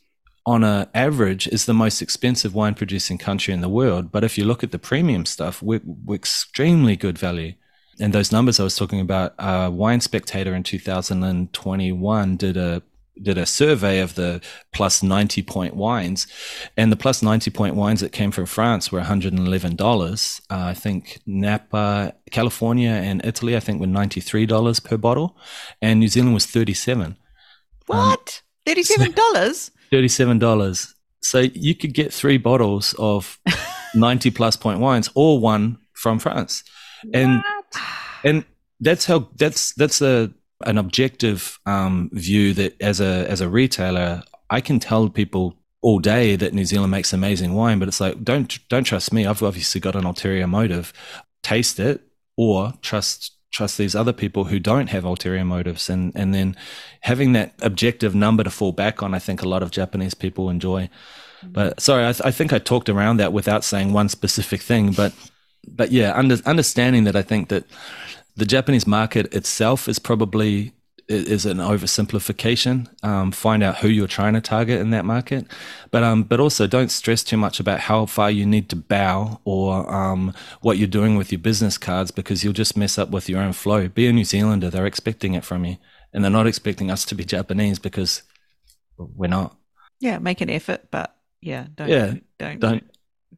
[0.46, 4.12] on an average, is the most expensive wine producing country in the world.
[4.12, 7.54] But if you look at the premium stuff, we're, we're extremely good value.
[8.00, 12.82] And those numbers I was talking about, uh, Wine Spectator in 2021 did a
[13.22, 14.42] did a survey of the
[14.72, 16.28] plus 90 point wines
[16.76, 21.20] and the plus 90 point wines that came from france were $111 uh, i think
[21.26, 25.38] napa california and italy i think were $93 per bottle
[25.82, 27.18] and new zealand was 37
[27.86, 28.42] what?
[28.68, 29.16] Um, $37
[29.54, 33.40] so $37 so you could get three bottles of
[33.96, 36.64] 90 plus point wines or one from france.
[37.14, 37.82] And what?
[38.24, 38.46] and
[38.80, 40.32] that's how that's that's a
[40.66, 46.00] an objective um, view that as a as a retailer, I can tell people all
[46.00, 49.26] day that New Zealand makes amazing wine, but it's like don't don't trust me.
[49.26, 50.94] I've obviously got an ulterior motive.
[51.44, 52.02] Taste it
[52.38, 56.56] or trust trust these other people who don't have ulterior motives and and then
[57.02, 60.50] having that objective number to fall back on i think a lot of japanese people
[60.50, 60.90] enjoy
[61.44, 64.92] but sorry i, th- I think i talked around that without saying one specific thing
[64.92, 65.14] but
[65.68, 67.66] but yeah under, understanding that i think that
[68.36, 70.74] the Japanese market itself is probably
[71.08, 72.88] is an oversimplification.
[73.04, 75.46] Um, find out who you're trying to target in that market,
[75.92, 79.40] but um, but also don't stress too much about how far you need to bow
[79.44, 83.30] or um, what you're doing with your business cards because you'll just mess up with
[83.30, 83.88] your own flow.
[83.88, 85.78] Be a New Zealander; they're expecting it from you,
[86.14, 88.24] and they're not expecting us to be Japanese because
[88.98, 89.56] we're not.
[90.00, 92.84] Yeah, make an effort, but yeah, don't yeah, don't don't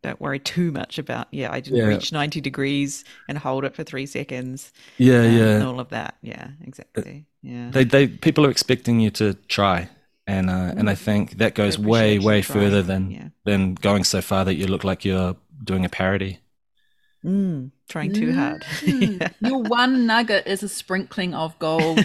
[0.06, 1.86] don't worry too much about yeah i didn't yeah.
[1.86, 4.72] reach 90 degrees and hold it for three seconds.
[4.97, 5.56] Yeah um, yeah.
[5.56, 6.16] and all of that.
[6.22, 7.26] Yeah exactly.
[7.41, 7.70] Yeah.
[7.72, 9.89] They, they people are expecting you to try.
[10.28, 13.28] And uh, and i think that goes way way further than yeah.
[13.43, 16.39] than going so far that you look like you're doing a parody
[17.26, 19.34] mm, trying too hard mm.
[19.41, 21.99] your one nugget is a sprinkling of gold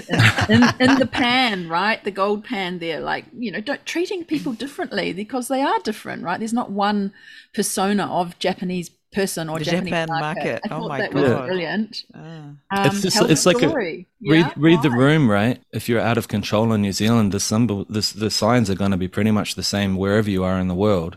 [0.48, 4.24] in, in, in, the pan right the gold pan there like you know don't treating
[4.24, 7.12] people differently because they are different right there's not one
[7.52, 10.44] persona of Japanese person or the Japanese Japan market.
[10.44, 10.60] market.
[10.70, 12.04] I oh my that god, was brilliant.
[12.14, 12.18] Ah.
[12.18, 14.52] Um, it's just, it's like a, read yeah?
[14.56, 15.60] read the room, right?
[15.72, 18.92] If you're out of control in New Zealand, the symbol, the, the signs are going
[18.92, 21.16] to be pretty much the same wherever you are in the world.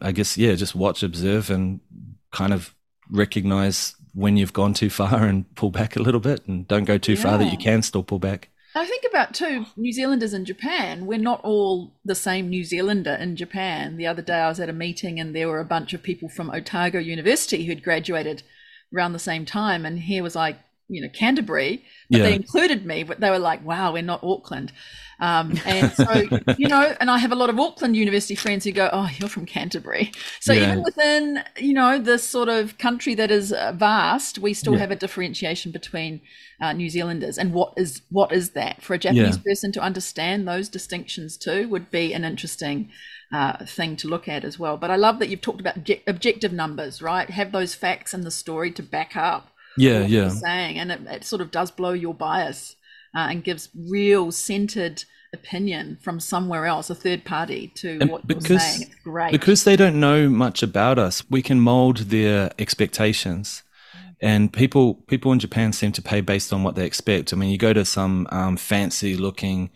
[0.00, 1.80] I guess yeah, just watch, observe, and
[2.32, 2.74] kind of
[3.10, 6.98] recognize when you've gone too far and pull back a little bit, and don't go
[6.98, 7.22] too yeah.
[7.22, 8.48] far that you can still pull back.
[8.74, 11.06] I think about too New Zealanders in Japan.
[11.06, 13.96] We're not all the same New Zealander in Japan.
[13.96, 16.28] The other day I was at a meeting and there were a bunch of people
[16.28, 18.42] from Otago University who'd graduated
[18.94, 22.24] around the same time, and here was like you know Canterbury, but yeah.
[22.24, 23.02] they included me.
[23.02, 24.72] But they were like, "Wow, we're not Auckland."
[25.20, 26.28] Um, and so,
[26.58, 29.28] you know, and I have a lot of Auckland University friends who go, Oh, you're
[29.28, 30.12] from Canterbury.
[30.40, 30.64] So yeah.
[30.64, 34.80] even within, you know, this sort of country that is uh, vast, we still yeah.
[34.80, 36.20] have a differentiation between
[36.60, 37.36] uh, New Zealanders.
[37.36, 41.68] And what is what is that for a Japanese person to understand those distinctions too
[41.68, 42.90] would be an interesting
[43.32, 44.76] uh, thing to look at as well.
[44.76, 45.76] But I love that you've talked about
[46.06, 47.28] objective numbers, right?
[47.28, 49.50] Have those facts and the story to back up.
[49.78, 50.28] Yeah, yeah.
[50.30, 52.76] saying, and it, it sort of does blow your bias
[53.14, 58.26] uh, and gives real centered opinion from somewhere else, a third party, to and what
[58.26, 58.82] because, you're saying.
[58.82, 59.32] It's great.
[59.32, 63.62] Because they don't know much about us, we can mold their expectations.
[64.20, 67.32] And people people in Japan seem to pay based on what they expect.
[67.32, 69.70] I mean, you go to some um, fancy looking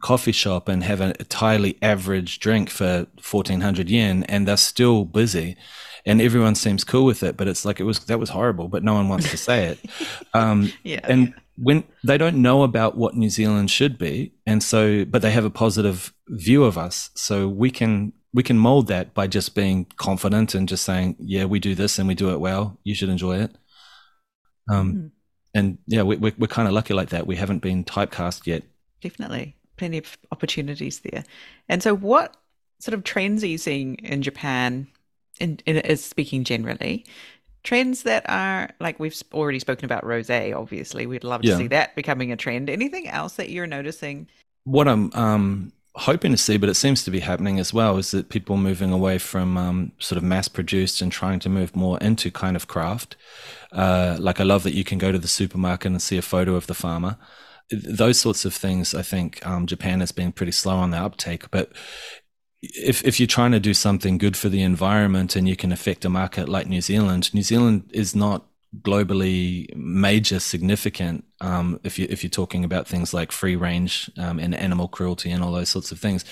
[0.00, 5.56] coffee shop and have an entirely average drink for 1400 yen and they're still busy
[6.04, 8.82] and everyone seems cool with it but it's like it was that was horrible but
[8.82, 9.78] no one wants to say it
[10.34, 11.00] um, yeah.
[11.04, 15.30] and when they don't know about what New Zealand should be, and so but they
[15.30, 19.54] have a positive view of us, so we can we can mold that by just
[19.54, 22.78] being confident and just saying, yeah, we do this and we do it well.
[22.82, 23.54] You should enjoy it.
[24.70, 25.10] Um, mm.
[25.54, 27.26] and yeah, we, we're, we're kind of lucky like that.
[27.26, 28.62] We haven't been typecast yet.
[29.02, 31.24] Definitely, plenty of opportunities there.
[31.68, 32.36] And so, what
[32.78, 34.86] sort of trends are you seeing in Japan?
[35.42, 37.04] In, in, speaking generally,
[37.64, 41.56] trends that are like we've already spoken about rose obviously we'd love to yeah.
[41.56, 44.26] see that becoming a trend anything else that you're noticing
[44.64, 48.10] what i'm um, hoping to see but it seems to be happening as well is
[48.10, 51.98] that people moving away from um, sort of mass produced and trying to move more
[51.98, 53.16] into kind of craft
[53.72, 56.56] uh, like i love that you can go to the supermarket and see a photo
[56.56, 57.16] of the farmer
[57.72, 61.50] those sorts of things, I think um, Japan has been pretty slow on the uptake.
[61.50, 61.72] But
[62.62, 66.04] if if you're trying to do something good for the environment and you can affect
[66.04, 68.46] a market like New Zealand, New Zealand is not
[68.80, 74.38] globally major significant um, if you if you're talking about things like free range um,
[74.38, 76.24] and animal cruelty and all those sorts of things.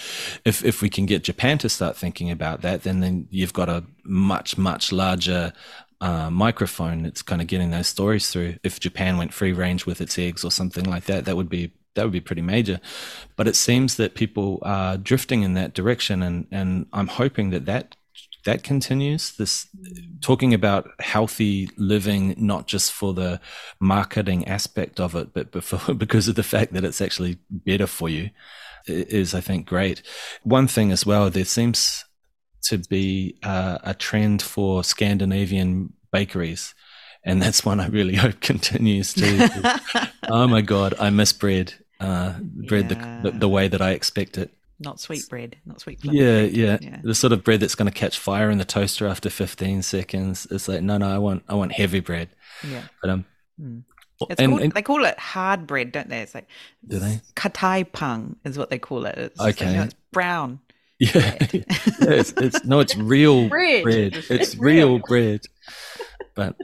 [0.45, 3.69] If if we can get Japan to start thinking about that, then then you've got
[3.69, 5.53] a much much larger
[6.01, 8.57] uh, microphone that's kind of getting those stories through.
[8.63, 11.73] If Japan went free range with its eggs or something like that, that would be
[11.95, 12.81] that would be pretty major.
[13.37, 17.67] But it seems that people are drifting in that direction, and and I'm hoping that
[17.67, 17.97] that
[18.45, 19.33] that continues.
[19.33, 19.67] This
[20.21, 23.41] talking about healthy living, not just for the
[23.81, 28.09] marketing aspect of it, but before, because of the fact that it's actually better for
[28.09, 28.31] you,
[28.87, 30.03] is I think great.
[30.43, 32.05] One thing as well, there seems
[32.63, 36.75] to be uh, a trend for Scandinavian bakeries.
[37.25, 39.81] And that's one I really hope continues to.
[40.29, 41.75] oh my God, I miss bread.
[41.99, 43.21] Uh, bread yeah.
[43.23, 44.51] the, the, the way that I expect it
[44.81, 46.03] not sweet bread, not sweet.
[46.03, 49.07] Yeah, yeah, yeah, The sort of bread that's going to catch fire in the toaster
[49.07, 50.47] after 15 seconds.
[50.51, 52.31] It's like no, no, I want, I want heavy bread.
[52.67, 52.83] Yeah.
[53.03, 53.27] But um,
[53.61, 53.83] mm.
[54.21, 56.21] and, called, and, they call it hard bread, don't they?
[56.21, 56.49] It's like
[56.87, 57.21] do they?
[57.37, 59.19] Katai pang is what they call it.
[59.19, 59.47] It's okay.
[59.49, 60.61] Like, you know, it's brown.
[61.01, 61.39] Yeah.
[61.51, 61.63] yeah
[62.01, 63.85] it's, it's, no, it's real bread.
[63.85, 64.17] bread.
[64.17, 65.41] It's, it's real bread.
[66.35, 66.57] But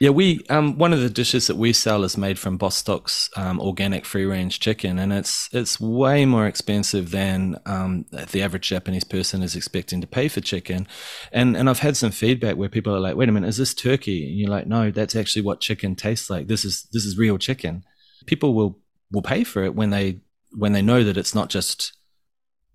[0.00, 3.60] yeah, we um one of the dishes that we sell is made from Bostock's um,
[3.60, 9.02] organic free range chicken, and it's it's way more expensive than um, the average Japanese
[9.02, 10.86] person is expecting to pay for chicken.
[11.32, 13.74] And and I've had some feedback where people are like, "Wait a minute, is this
[13.74, 16.46] turkey?" And you're like, "No, that's actually what chicken tastes like.
[16.46, 17.82] This is this is real chicken."
[18.26, 18.78] People will
[19.10, 20.20] will pay for it when they
[20.52, 21.92] when they know that it's not just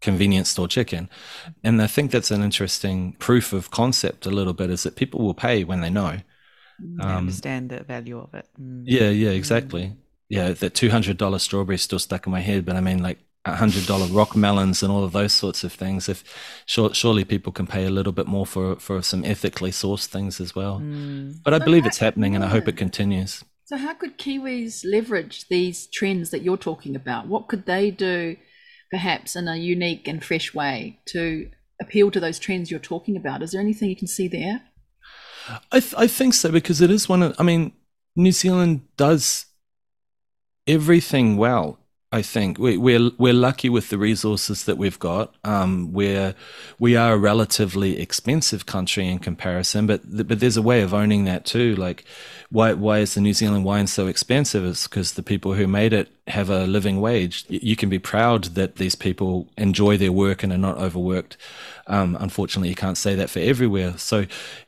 [0.01, 1.09] convenience store chicken.
[1.63, 5.21] And I think that's an interesting proof of concept a little bit is that people
[5.21, 6.19] will pay when they know.
[6.80, 8.47] Um, understand the value of it.
[8.59, 8.84] Mm.
[8.86, 9.84] Yeah, yeah, exactly.
[9.84, 9.95] Mm.
[10.30, 13.03] Yeah, that two hundred dollar strawberry is still stuck in my head, but I mean
[13.03, 16.07] like hundred dollar rock melons and all of those sorts of things.
[16.07, 16.24] If
[16.65, 20.39] sure, surely people can pay a little bit more for for some ethically sourced things
[20.39, 20.80] as well.
[20.80, 21.41] Mm.
[21.43, 23.43] But I so believe it's happening, and I hope it continues.
[23.65, 27.28] So, how could Kiwis leverage these trends that you're talking about?
[27.28, 28.38] What could they do,
[28.91, 31.49] perhaps in a unique and fresh way, to
[31.82, 33.41] appeal to those trends you're talking about?
[33.41, 34.61] Is there anything you can see there?
[35.71, 37.35] I th- I think so because it is one of.
[37.39, 37.73] I mean,
[38.15, 39.45] New Zealand does
[40.67, 41.79] everything well.
[42.13, 45.33] I think we, we're we're lucky with the resources that we've got.
[45.43, 46.35] Um, we're
[46.77, 51.23] we are a relatively expensive country in comparison, but but there's a way of owning
[51.23, 51.75] that too.
[51.75, 52.03] Like,
[52.51, 54.63] why why is the New Zealand wine so expensive?
[54.63, 57.45] It's because the people who made it have a living wage.
[57.49, 61.35] You can be proud that these people enjoy their work and are not overworked.
[61.87, 63.97] Um, unfortunately, you can't say that for everywhere.
[63.97, 64.27] So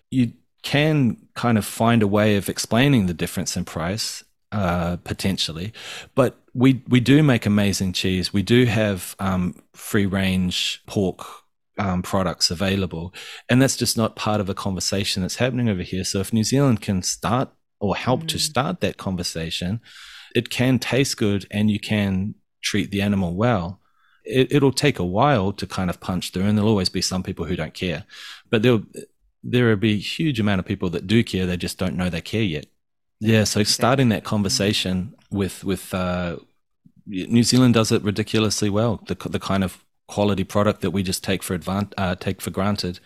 [0.09, 0.31] you
[0.65, 5.71] can kind of find a way of explaining the difference in price uh, potentially,
[6.15, 8.33] but we we do make amazing cheese.
[8.33, 11.23] We do have um, free range pork
[11.77, 13.13] um, products available,
[13.47, 16.03] and that's just not part of a conversation that's happening over here.
[16.03, 17.49] So if New Zealand can start
[17.79, 18.27] or help mm.
[18.29, 19.81] to start that conversation,
[20.33, 23.81] it can taste good, and you can treat the animal well.
[24.23, 27.21] It, it'll take a while to kind of punch through, and there'll always be some
[27.21, 28.05] people who don't care,
[28.49, 28.85] but there'll
[29.45, 31.45] there will be a huge amount of people that do care.
[31.45, 32.65] They just don't know they care yet.
[33.19, 33.43] Yeah.
[33.43, 36.37] So starting that conversation with with uh,
[37.05, 39.01] New Zealand does it ridiculously well.
[39.07, 42.49] The the kind of quality product that we just take for advan- uh, take for
[42.51, 42.99] granted.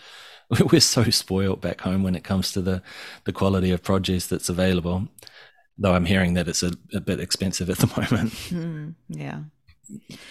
[0.72, 2.82] We're so spoiled back home when it comes to the
[3.26, 5.10] the quality of produce that's available.
[5.78, 8.34] Though I'm hearing that it's a, a bit expensive at the moment.
[8.50, 9.42] Mm, yeah.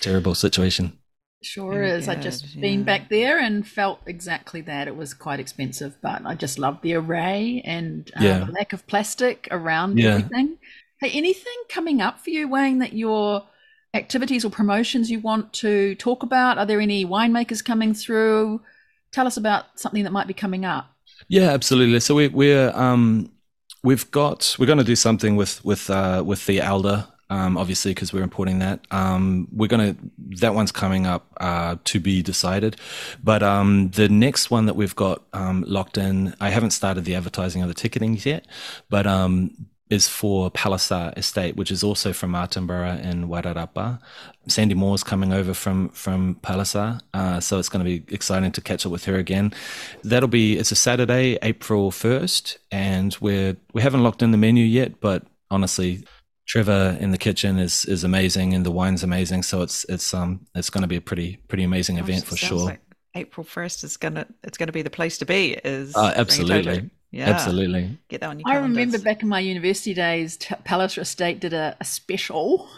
[0.00, 0.98] Terrible situation.
[1.42, 2.08] Sure is.
[2.08, 2.60] I just yeah.
[2.60, 4.88] been back there and felt exactly that.
[4.88, 8.38] It was quite expensive, but I just love the array and um, yeah.
[8.44, 10.14] the lack of plastic around yeah.
[10.14, 10.58] everything.
[11.00, 13.44] Hey, anything coming up for you, Wayne, that your
[13.94, 16.58] activities or promotions you want to talk about?
[16.58, 18.60] Are there any winemakers coming through?
[19.12, 20.90] Tell us about something that might be coming up.
[21.28, 22.00] Yeah, absolutely.
[22.00, 23.30] So we, we're um,
[23.84, 27.92] we've got we're going to do something with with uh, with the Alder um, obviously
[27.92, 28.80] because we're importing that.
[28.90, 29.96] Um, we're gonna
[30.40, 32.76] that one's coming up uh, to be decided,
[33.22, 37.14] but um, the next one that we've got um, locked in, I haven't started the
[37.14, 38.46] advertising of the ticketing yet,
[38.88, 43.98] but um, is for Palliser Estate, which is also from Martinborough in Wairarapa.
[44.46, 48.60] Sandy Moore's coming over from from Palliser, uh, so it's going to be exciting to
[48.60, 49.52] catch up with her again.
[50.02, 54.64] That'll be it's a Saturday, April first, and we're we haven't locked in the menu
[54.64, 56.04] yet, but honestly
[56.48, 59.42] Trevor in the kitchen is is amazing, and the wine's amazing.
[59.42, 62.36] So it's it's um it's going to be a pretty pretty amazing Gosh, event for
[62.36, 62.64] sure.
[62.64, 62.80] Like
[63.14, 65.52] April first is gonna it's gonna be the place to be.
[65.64, 67.98] Is uh, absolutely Yeah, Absolutely.
[68.08, 68.76] Get that on your I calendars.
[68.76, 72.68] remember back in my university days, T- Palliser Estate did a, a special,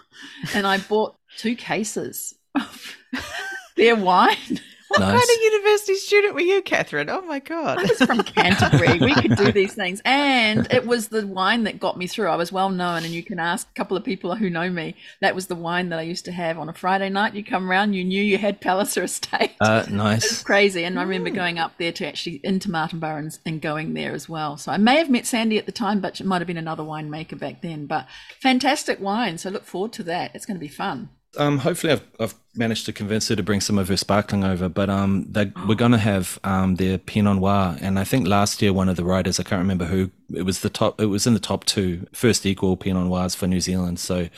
[0.54, 2.96] and I bought two cases of
[3.76, 4.60] their wine.
[4.90, 5.10] What Nice.
[5.10, 7.08] kind of university student were you, Catherine?
[7.08, 7.78] Oh my god.
[7.78, 8.98] I was from Canterbury.
[8.98, 10.02] We could do these things.
[10.04, 12.26] And it was the wine that got me through.
[12.28, 14.96] I was well known, and you can ask a couple of people who know me.
[15.20, 17.34] That was the wine that I used to have on a Friday night.
[17.34, 19.52] You come round, you knew you had Palliser Estate.
[19.60, 20.24] Uh, nice.
[20.24, 20.42] It's nice.
[20.42, 20.82] crazy.
[20.82, 24.28] And I remember going up there to actually into Martin and, and going there as
[24.28, 24.56] well.
[24.56, 26.82] So I may have met Sandy at the time, but it might have been another
[26.82, 27.86] winemaker back then.
[27.86, 28.08] But
[28.40, 29.38] fantastic wine.
[29.38, 30.34] So look forward to that.
[30.34, 31.10] It's going to be fun.
[31.38, 34.68] Um, hopefully, I've, I've managed to convince her to bring some of her sparkling over.
[34.68, 38.60] But um, they, we're going to have um, their Pinot Noir, and I think last
[38.60, 41.00] year one of the writers, I can't remember who, it was the top.
[41.00, 44.00] It was in the top two first equal Pinot Noirs for New Zealand.
[44.00, 44.28] So,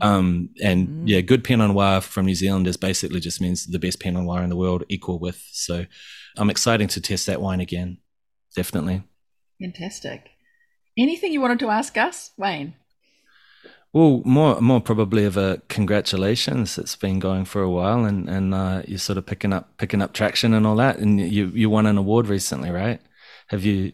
[0.00, 4.00] um, and yeah, good Pinot Noir from New Zealand is basically just means the best
[4.00, 5.40] Pinot Noir in the world, equal with.
[5.52, 5.86] So,
[6.36, 7.98] I'm excited to test that wine again.
[8.54, 9.04] Definitely.
[9.60, 10.30] Fantastic.
[10.98, 12.74] Anything you wanted to ask us, Wayne?
[13.92, 16.76] Well, more more probably of a congratulations.
[16.76, 20.02] It's been going for a while, and and uh, you're sort of picking up picking
[20.02, 20.98] up traction and all that.
[20.98, 23.00] And you you won an award recently, right?
[23.48, 23.92] Have you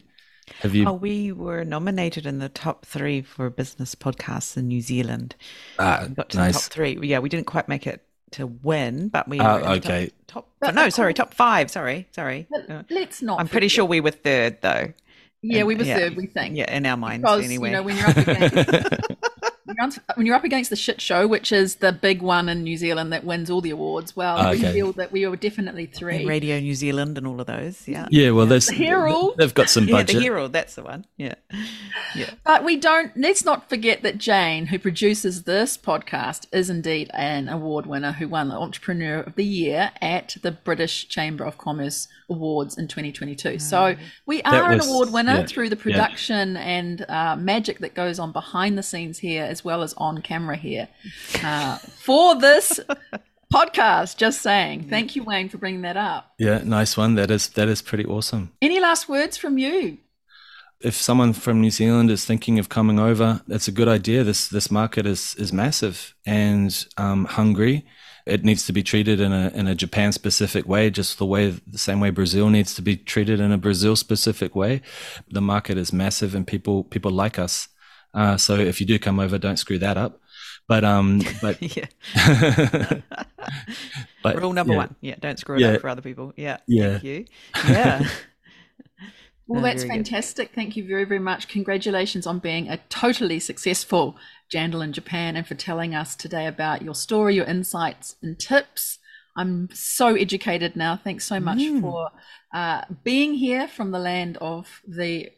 [0.59, 0.85] have you?
[0.87, 5.35] Oh, we were nominated in the top three for business podcasts in New Zealand.
[5.79, 6.53] ah, We got to nice.
[6.55, 6.99] the top three.
[7.01, 9.39] Yeah, we didn't quite make it to win, but we.
[9.39, 10.05] Ah, were in the okay.
[10.07, 11.71] Top, top But- no, sorry, top five.
[11.71, 12.47] Sorry, sorry.
[12.51, 13.39] But Uh, let's not.
[13.39, 14.91] I'm pretty sure we were third, though.
[15.41, 15.97] Yeah, we were Yeah.
[15.97, 16.15] third.
[16.17, 16.57] We think.
[16.57, 17.69] Yeah, in our minds, Because anyway.
[17.69, 18.55] you know when you're up against
[19.65, 22.49] when you're up- when you're up against the shit show, which is the big one
[22.49, 24.15] in New Zealand that wins all the awards.
[24.15, 24.73] Well, we Okay.
[24.73, 26.25] feel that we were definitely And three.
[26.25, 27.87] Radio New Zealand and all of those.
[27.87, 28.07] Yeah.
[28.11, 29.35] yeah, well, there's The Herald.
[29.37, 30.15] They've got some Yeah, budget.
[30.17, 30.47] the hero.
[30.47, 31.05] That's the one.
[31.17, 31.35] Yeah.
[32.15, 32.29] Yeah.
[32.45, 33.11] But we don't.
[33.17, 38.27] Let's not forget that Jayne, who produces this podcast, is indeed an award winner who
[38.27, 43.59] won the Entrepreneur of the Year at the British Chamber of Commerce Awards in 2022.
[43.59, 43.95] So
[44.25, 45.81] we are an award winner yeah, through the yeah.
[45.81, 50.21] production and uh, magic that goes on behind the scenes here, as well as on
[50.21, 50.87] camera here,
[51.43, 52.79] uh, for this
[53.53, 54.17] podcast.
[54.17, 54.89] Just saying.
[54.89, 56.33] Thank you, Wayne, for bringing that up.
[56.37, 57.15] yeah, nice one.
[57.15, 58.51] That is that is pretty awesome.
[58.61, 59.99] Any last words from you?
[60.83, 64.23] if someone from New Zealand is thinking of coming over, that's a good idea.
[64.23, 67.85] This this market is is massive and um, hungry.
[68.25, 71.51] It needs to be treated in a in a Japan specific way, just the way
[71.65, 74.81] the same way Brazil needs to be treated in a Brazil specific way.
[75.29, 77.69] The market is massive, and people people like us.
[78.13, 80.19] Uh, so if you do come over, don't screw that up.
[80.67, 81.85] But um, but yeah.
[84.23, 84.77] but Rule number yeah.
[84.77, 84.95] one.
[85.01, 85.15] Yeah.
[85.19, 85.73] Don't screw it Yeah.
[85.73, 86.33] up for other people.
[86.37, 86.57] Yeah.
[86.67, 86.91] Yeah.
[86.99, 87.25] Thank you.
[87.67, 88.07] Yeah.
[89.45, 90.07] Well, No, that's very good.
[90.07, 90.51] fantastic.
[90.55, 91.49] Thank you very, very much.
[91.49, 94.15] Congratulations on being a totally successful
[94.49, 98.99] Jandal in Japan and for telling us today about your story, your insights, and tips.
[99.35, 100.95] I'm so educated now.
[100.95, 101.81] Thanks so much Mm.
[101.81, 102.11] for
[102.53, 105.29] uh, being here from the land of the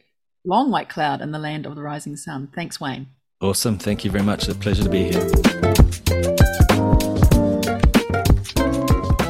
[0.46, 2.48] long white cloud and the land of the rising sun.
[2.54, 3.08] Thanks, Wayne.
[3.40, 3.76] awesome.
[3.78, 4.48] Thank you very much.
[4.48, 5.26] It's a pleasure to be here.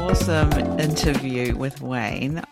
[0.08, 2.42] awesome interview with Wayne.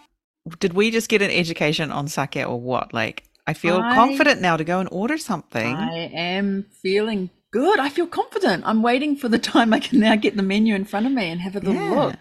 [0.59, 2.93] Did we just get an education on sake or what?
[2.93, 5.75] Like, I feel I- confident now to go and order something.
[5.77, 7.79] I am feeling good.
[7.79, 8.65] I feel confident.
[8.67, 11.29] I'm waiting for the time I can now get the menu in front of me
[11.31, 11.91] and have a little Yeah.
[12.05, 12.17] look.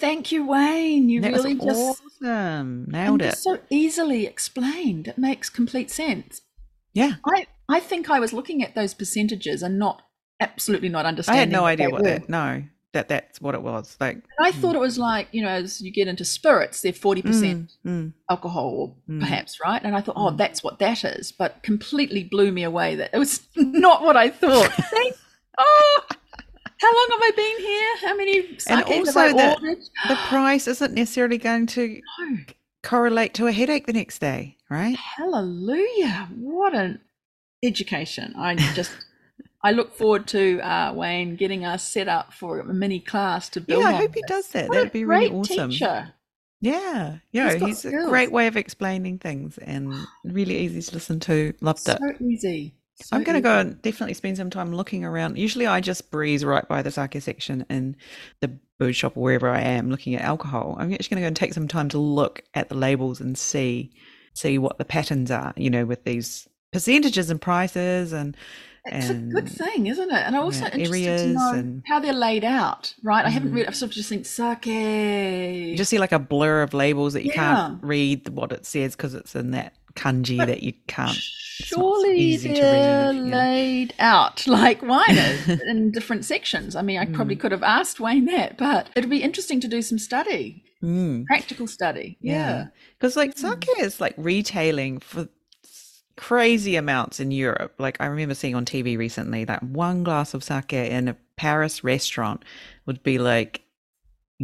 [0.00, 1.08] Thank you, Wayne.
[1.08, 2.86] You that really just awesome.
[2.88, 3.36] Nailed it.
[3.36, 5.08] so easily explained.
[5.08, 6.40] It makes complete sense.
[6.94, 7.14] Yeah.
[7.26, 10.02] I I think I was looking at those percentages and not
[10.40, 11.38] absolutely not understanding.
[11.38, 12.08] I had no idea what were.
[12.08, 12.28] that.
[12.28, 13.96] No, that that's what it was.
[14.00, 16.92] Like, And I thought it was like you know, as you get into spirits, they're
[16.94, 18.12] forty percent mm, mm.
[18.30, 19.20] alcohol, or Mm.
[19.20, 19.82] perhaps right.
[19.84, 20.38] And I thought, oh, Mm.
[20.38, 21.30] that's what that is.
[21.30, 24.72] But completely blew me away that it was not what I thought.
[25.62, 26.00] Oh,
[26.80, 27.88] how long have I been here?
[28.08, 29.78] How many have also I the- ordered?
[30.08, 32.36] the price isn't necessarily going to No.
[32.82, 34.96] correlate to a headache the next day, right?
[34.96, 36.28] Hallelujah.
[36.36, 37.00] What an
[37.62, 38.34] education.
[38.36, 38.90] I just
[39.62, 43.60] I look forward to uh, Wayne getting us set up for a mini class to
[43.60, 44.68] build Yeah, I hope he does that.
[44.68, 45.70] What That'd be really awesome.
[45.70, 46.14] Teacher.
[46.62, 51.18] Yeah, yeah, He's he's a great way of explaining things and really easy to listen
[51.20, 51.54] to.
[51.62, 51.98] Loved So it.
[52.18, 52.74] So easy.
[53.02, 55.38] So I'm going to go and definitely spend some time looking around.
[55.38, 57.96] Usually, I just breeze right by the sake section in
[58.40, 60.76] the booze shop or wherever I am looking at alcohol.
[60.78, 63.36] I'm actually going to go and take some time to look at the labels and
[63.36, 63.90] see
[64.34, 65.52] see what the patterns are.
[65.56, 68.36] You know, with these percentages and prices and
[68.86, 70.22] It's a good thing, isn't it?
[70.26, 73.24] And I'm also yeah, interested to know and- how they're laid out, right?
[73.26, 73.54] I haven't Mm.
[73.56, 74.66] read, I've sort of just think sake.
[74.66, 77.54] you just see like a blur of labels that you Yeah.
[77.56, 81.18] can't read what it says because it's in that kanji But that you can't
[81.64, 82.52] surely they're
[83.12, 83.36] read, yeah.
[83.36, 86.74] laid out like wine is in different sections.
[86.76, 87.40] I mean, I probably Mm.
[87.40, 91.26] could have asked Wayne that, but it'd be interesting to do some study, Mm.
[91.26, 92.16] practical study.
[92.20, 92.66] Yeah.
[92.98, 93.38] Because like Mm.
[93.38, 95.28] sake is like retailing for
[96.16, 97.74] crazy amounts in Europe.
[97.78, 101.82] Like I remember seeing on TV recently that one glass of sake in a Paris
[101.82, 102.44] restaurant
[102.86, 103.62] would be like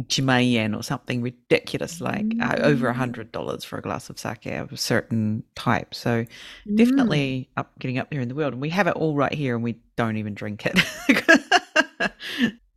[0.03, 2.97] Chimayen or something ridiculous, like uh, over a Mm.
[2.97, 5.93] hundred dollars for a glass of sake of a certain type.
[5.95, 6.25] So
[6.67, 6.77] Mm.
[6.77, 9.55] definitely up getting up there in the world, and we have it all right here,
[9.55, 10.79] and we don't even drink it.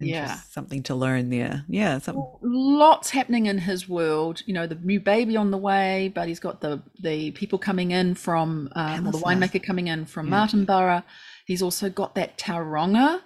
[0.03, 0.37] Yeah.
[0.49, 1.63] something to learn there.
[1.69, 2.23] Yeah, something.
[2.23, 4.41] Well, lots happening in his world.
[4.47, 7.91] You know, the new baby on the way, but he's got the the people coming
[7.91, 10.47] in from, um, the winemaker coming in from Yeah.
[10.47, 11.03] Martinborough.
[11.45, 13.21] He's also got that Tauranga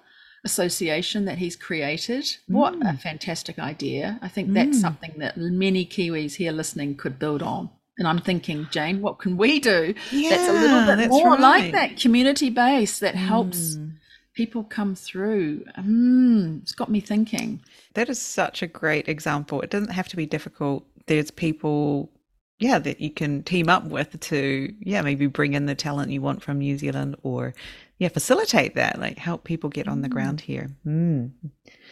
[0.45, 2.24] association that he's created.
[2.49, 3.01] What a Mm.
[3.01, 4.18] fantastic idea!
[4.22, 4.80] I think that's Mm.
[4.80, 7.70] something that many Kiwis here listening could build on.
[7.99, 11.97] And I'm thinking, Jayne, what can we do that's a little bit more like that
[11.97, 13.92] community base that helps Mm.
[14.34, 15.64] people come through?
[15.78, 17.61] Mm, it's got me thinking.
[17.95, 19.61] That is such a great example.
[19.62, 20.84] It doesn't have to be difficult.
[21.07, 22.11] There's people,
[22.59, 26.20] yeah, that you can team up with to, yeah, maybe bring in the talent you
[26.20, 27.55] want from New Zealand or,
[27.99, 30.12] yeah, facilitate that, like help people get on the Mm.
[30.12, 30.70] ground here.
[30.86, 31.30] Mm.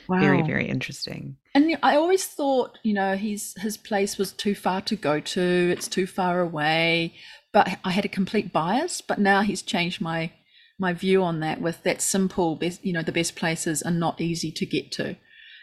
[0.09, 0.20] Wow.
[0.20, 1.36] Very, very interesting.
[1.55, 5.40] And I always thought, you know, his his place was too far to go to.
[5.72, 7.14] It's too far away.
[7.53, 9.00] But I had a complete bias.
[9.00, 10.32] But now he's changed my
[10.78, 11.61] my view on that.
[11.61, 15.16] With that simple, best, you know, the best places are not easy to get to.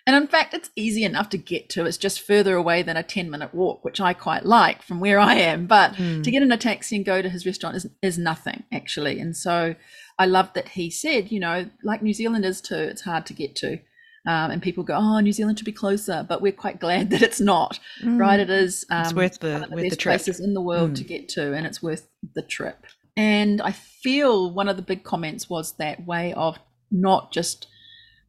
[0.07, 1.85] And in fact, it's easy enough to get to.
[1.85, 5.19] It's just further away than a ten minute walk, which I quite like from where
[5.19, 5.67] I am.
[5.67, 6.23] But Mm.
[6.23, 9.19] to get in a taxi and go to his restaurant is is nothing actually.
[9.19, 9.75] And so
[10.19, 12.75] I love that he said, you know, like New Zealand is too.
[12.75, 13.79] It's hard to get to.
[14.27, 17.21] Um, and people go, oh, New Zealand should be closer, but we're quite glad that
[17.21, 18.39] it's not, right?
[18.39, 18.85] It is.
[18.91, 20.11] Um, It's worth the- the worth the best trip.
[20.11, 21.07] places in the world to Mm.
[21.07, 22.85] get to, and it's worth the trip.
[23.15, 26.59] And I feel one of the big comments was that way of
[26.91, 27.67] not just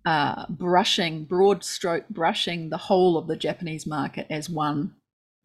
[0.06, 4.94] uh, brushing, broad stroke brushing the whole of the Japanese market as one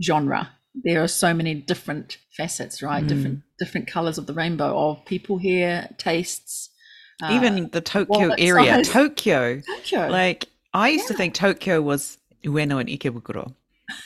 [0.01, 0.51] genre.
[0.83, 3.03] There are so many different facets, right?
[3.03, 3.07] Mm.
[3.07, 6.69] Different different colors of the rainbow of people here, tastes.
[7.23, 8.89] uh, Even the Tokyo area, size.
[8.89, 10.07] Tokyo, Tokyo.
[10.09, 13.53] like I used to think Tokyo was Ueno and Ikebukuro.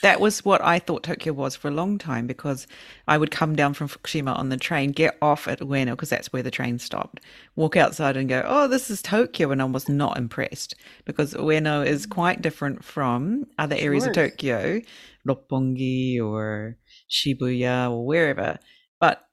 [0.02, 2.66] That was what I thought Tokyo was for a long time because
[3.08, 6.32] I would come down from Fukushima on the train, get off at Ueno because that's
[6.32, 7.20] where the train stopped,
[7.56, 9.50] walk outside and go, oh, this is Tokyo.
[9.50, 10.74] And I was not impressed
[11.04, 12.10] because Ueno is mm.
[12.10, 14.80] quite different from other areas of Tokyo,
[15.26, 16.76] Roppongi or
[17.08, 18.58] Shibuya or wherever.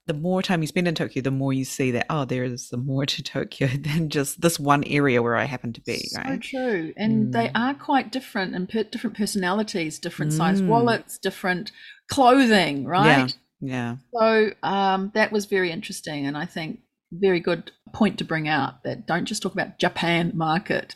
[0.07, 2.71] The more time you spend in Tokyo, the more you see that, oh, there is
[2.73, 6.41] more to Tokyo than just this one area where I happen to be, So right?
[6.41, 7.51] true, and they Mm.
[7.55, 10.67] are quite different, and per- different personalities, different size Mm.
[10.67, 11.71] wallets, different
[12.09, 13.35] clothing, right?
[13.61, 13.97] Yeah.
[14.13, 16.79] So um, that was very interesting, and I think
[17.11, 20.95] very good point to bring out that don't just talk about Japan market,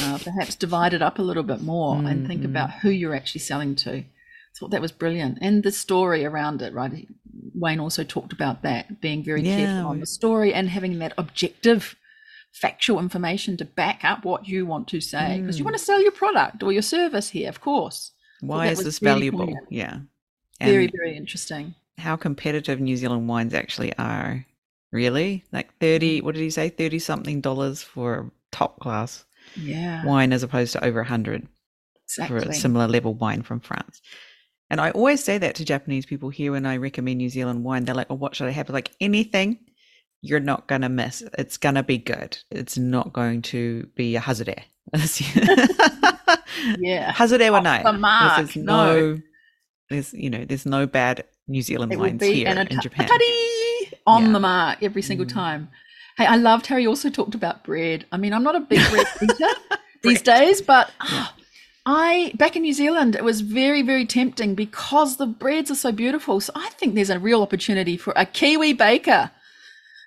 [0.00, 2.46] uh, perhaps divide it up a little bit more and think Mhm.
[2.52, 3.92] about who you're actually selling to.
[3.98, 4.04] I
[4.58, 7.08] thought that was brilliant, and the story around it, right?
[7.54, 11.12] Wayne also talked about that being very Yeah, careful on the story and having that
[11.18, 11.96] objective,
[12.52, 15.66] factual information to back up what you want to say because you Mm.
[15.66, 18.12] want to sell your product or your service here, of course.
[18.40, 19.54] Why that is this valuable?
[19.70, 20.00] Yeah.
[20.60, 21.74] Very, And very interesting.
[21.98, 24.46] how competitive New Zealand wines actually are.
[24.92, 25.44] Really?
[25.52, 26.24] Like 30, Mm.
[26.24, 26.68] what did he say?
[26.70, 29.24] 30 something dollars for top class
[29.54, 31.46] Yeah, wine as opposed to over 100
[32.26, 34.00] for a similar level wine from France.
[34.70, 37.84] And I always say that to Japanese people here when I recommend New Zealand wine.
[37.84, 38.68] They're like, oh, what should I have?
[38.68, 39.58] Like anything
[40.22, 41.22] you're not going to miss.
[41.38, 42.36] It's going to be good.
[42.50, 44.62] It's not going to be a hazard.
[46.78, 47.12] Yeah.
[47.12, 47.82] Hazard wa Off nai.
[47.82, 48.64] the mark, no.
[49.14, 49.20] no,
[49.90, 53.08] there's, you know, there's no bad New Zealand it wines here in Japan.
[54.06, 54.32] on Yeah.
[54.32, 55.32] the mark every single Mm.
[55.32, 55.68] time.
[56.16, 58.06] Hey, I loved how he also talked about bread.
[58.10, 59.48] I mean, I'm not a big bread eater
[60.02, 61.34] these days, but ah,
[61.86, 65.92] I back in New Zealand, it was very, very tempting because the breads are so
[65.92, 66.40] beautiful.
[66.40, 69.30] So I think there's a real opportunity for a Kiwi baker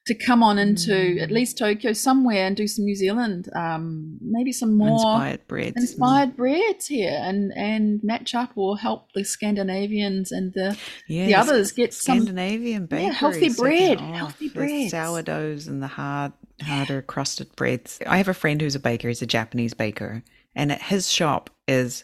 [0.07, 1.21] to come on into Mm.
[1.21, 5.75] at least Tokyo somewhere and do some New Zealand, um, maybe some more Inspired breads.
[5.77, 5.82] Mm.
[5.82, 10.75] inspired breads here and and match up or help the Scandinavians and the
[11.07, 13.07] Yes, others get some- Scandinavian bakeries.
[13.07, 14.91] Yeah, healthy bread, healthy the breads.
[14.91, 17.99] sourdoughs and the hard, harder crusted breads.
[18.05, 19.07] I have a friend who's a baker.
[19.09, 20.23] He's a Japanese baker,
[20.56, 22.04] and his shop is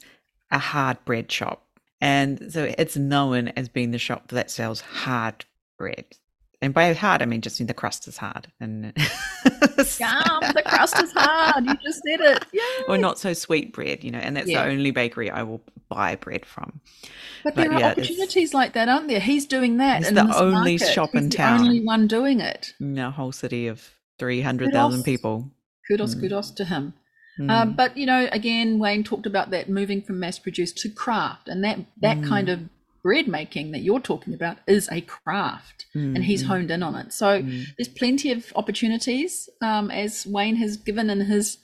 [0.51, 1.65] a hard bread shop,
[2.01, 5.45] and so it's known as being the shop that sells hard
[5.77, 6.05] bread.
[6.61, 8.93] and by hard, I mean just the crust is hard, and
[9.99, 11.65] Yum, the crust is hard.
[11.65, 12.45] You just said it.
[12.53, 12.61] Yeah.
[12.87, 14.19] or not so sweet bread, you know.
[14.19, 14.63] And that's Yeah.
[14.65, 16.79] the only bakery I will buy bread from.
[17.43, 19.19] But But there are yeah, it's- opportunities like that, aren't there?
[19.19, 19.99] He's doing that.
[19.99, 20.93] He's in the only market.
[20.93, 21.59] shop in He's town.
[21.59, 22.73] The only one doing it.
[22.79, 23.87] In a whole city of
[24.17, 25.51] three hundred thousand people.
[25.87, 26.21] Kudos, Mm.
[26.21, 26.93] kudos to him.
[27.39, 27.49] Mm.
[27.51, 31.47] Um, but you know, again, Wayne talked about that moving from mass produced to craft,
[31.47, 32.27] and that that Mm.
[32.29, 32.59] kind of
[33.03, 36.95] bread making that you're talking about is a craft, and he's Mm, honed in on
[36.95, 37.13] it.
[37.13, 37.65] So mm.
[37.77, 41.57] there's plenty of opportunities, um, as Wayne has given in his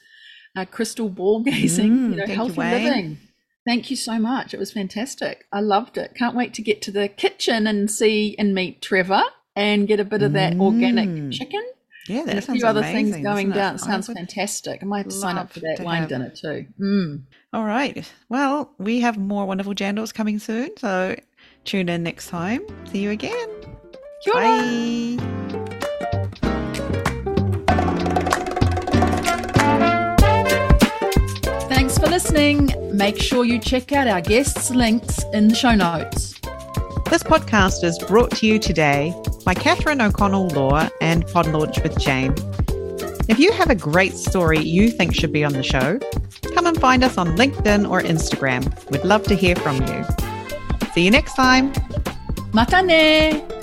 [0.56, 2.84] uh, crystal ball gazing, Mm, you know, thank you, healthy Wayne.
[2.84, 3.18] living.
[3.66, 4.54] Thank you so much.
[4.54, 5.46] It was fantastic.
[5.54, 6.14] I loved it.
[6.16, 9.24] Can't wait to get to the kitchen and see and meet Trevor
[9.56, 11.32] and get a bit of that organic Mm.
[11.32, 11.64] chicken
[12.12, 13.76] Yeah, that and a sounds few other amazing, things going down.
[13.76, 14.82] It sounds fantastic.
[14.82, 16.66] I might have to sign up for that wine have- dinner too.
[16.80, 17.22] Mm.
[17.54, 18.10] All right.
[18.30, 21.16] Well, we have more wonderful jandals coming soon, so
[21.66, 22.62] tune in next time.
[22.92, 23.50] See you again.
[24.24, 25.18] Kia ora.
[25.18, 26.32] Bye.
[31.70, 32.70] Thanks for listening.
[32.94, 36.40] Make sure you check out our guests' links in the show notes.
[37.12, 42.00] This podcast is brought to you today by Catherine O'Connell Law and Pod Launch with
[42.00, 42.34] Jayne.
[43.28, 46.00] If you have a great story you think should be on the show,
[46.56, 48.90] come and find us on LinkedIn or Instagram.
[48.92, 50.06] We'd love to hear from you.
[50.94, 51.74] See you next time.
[52.54, 53.61] Matane!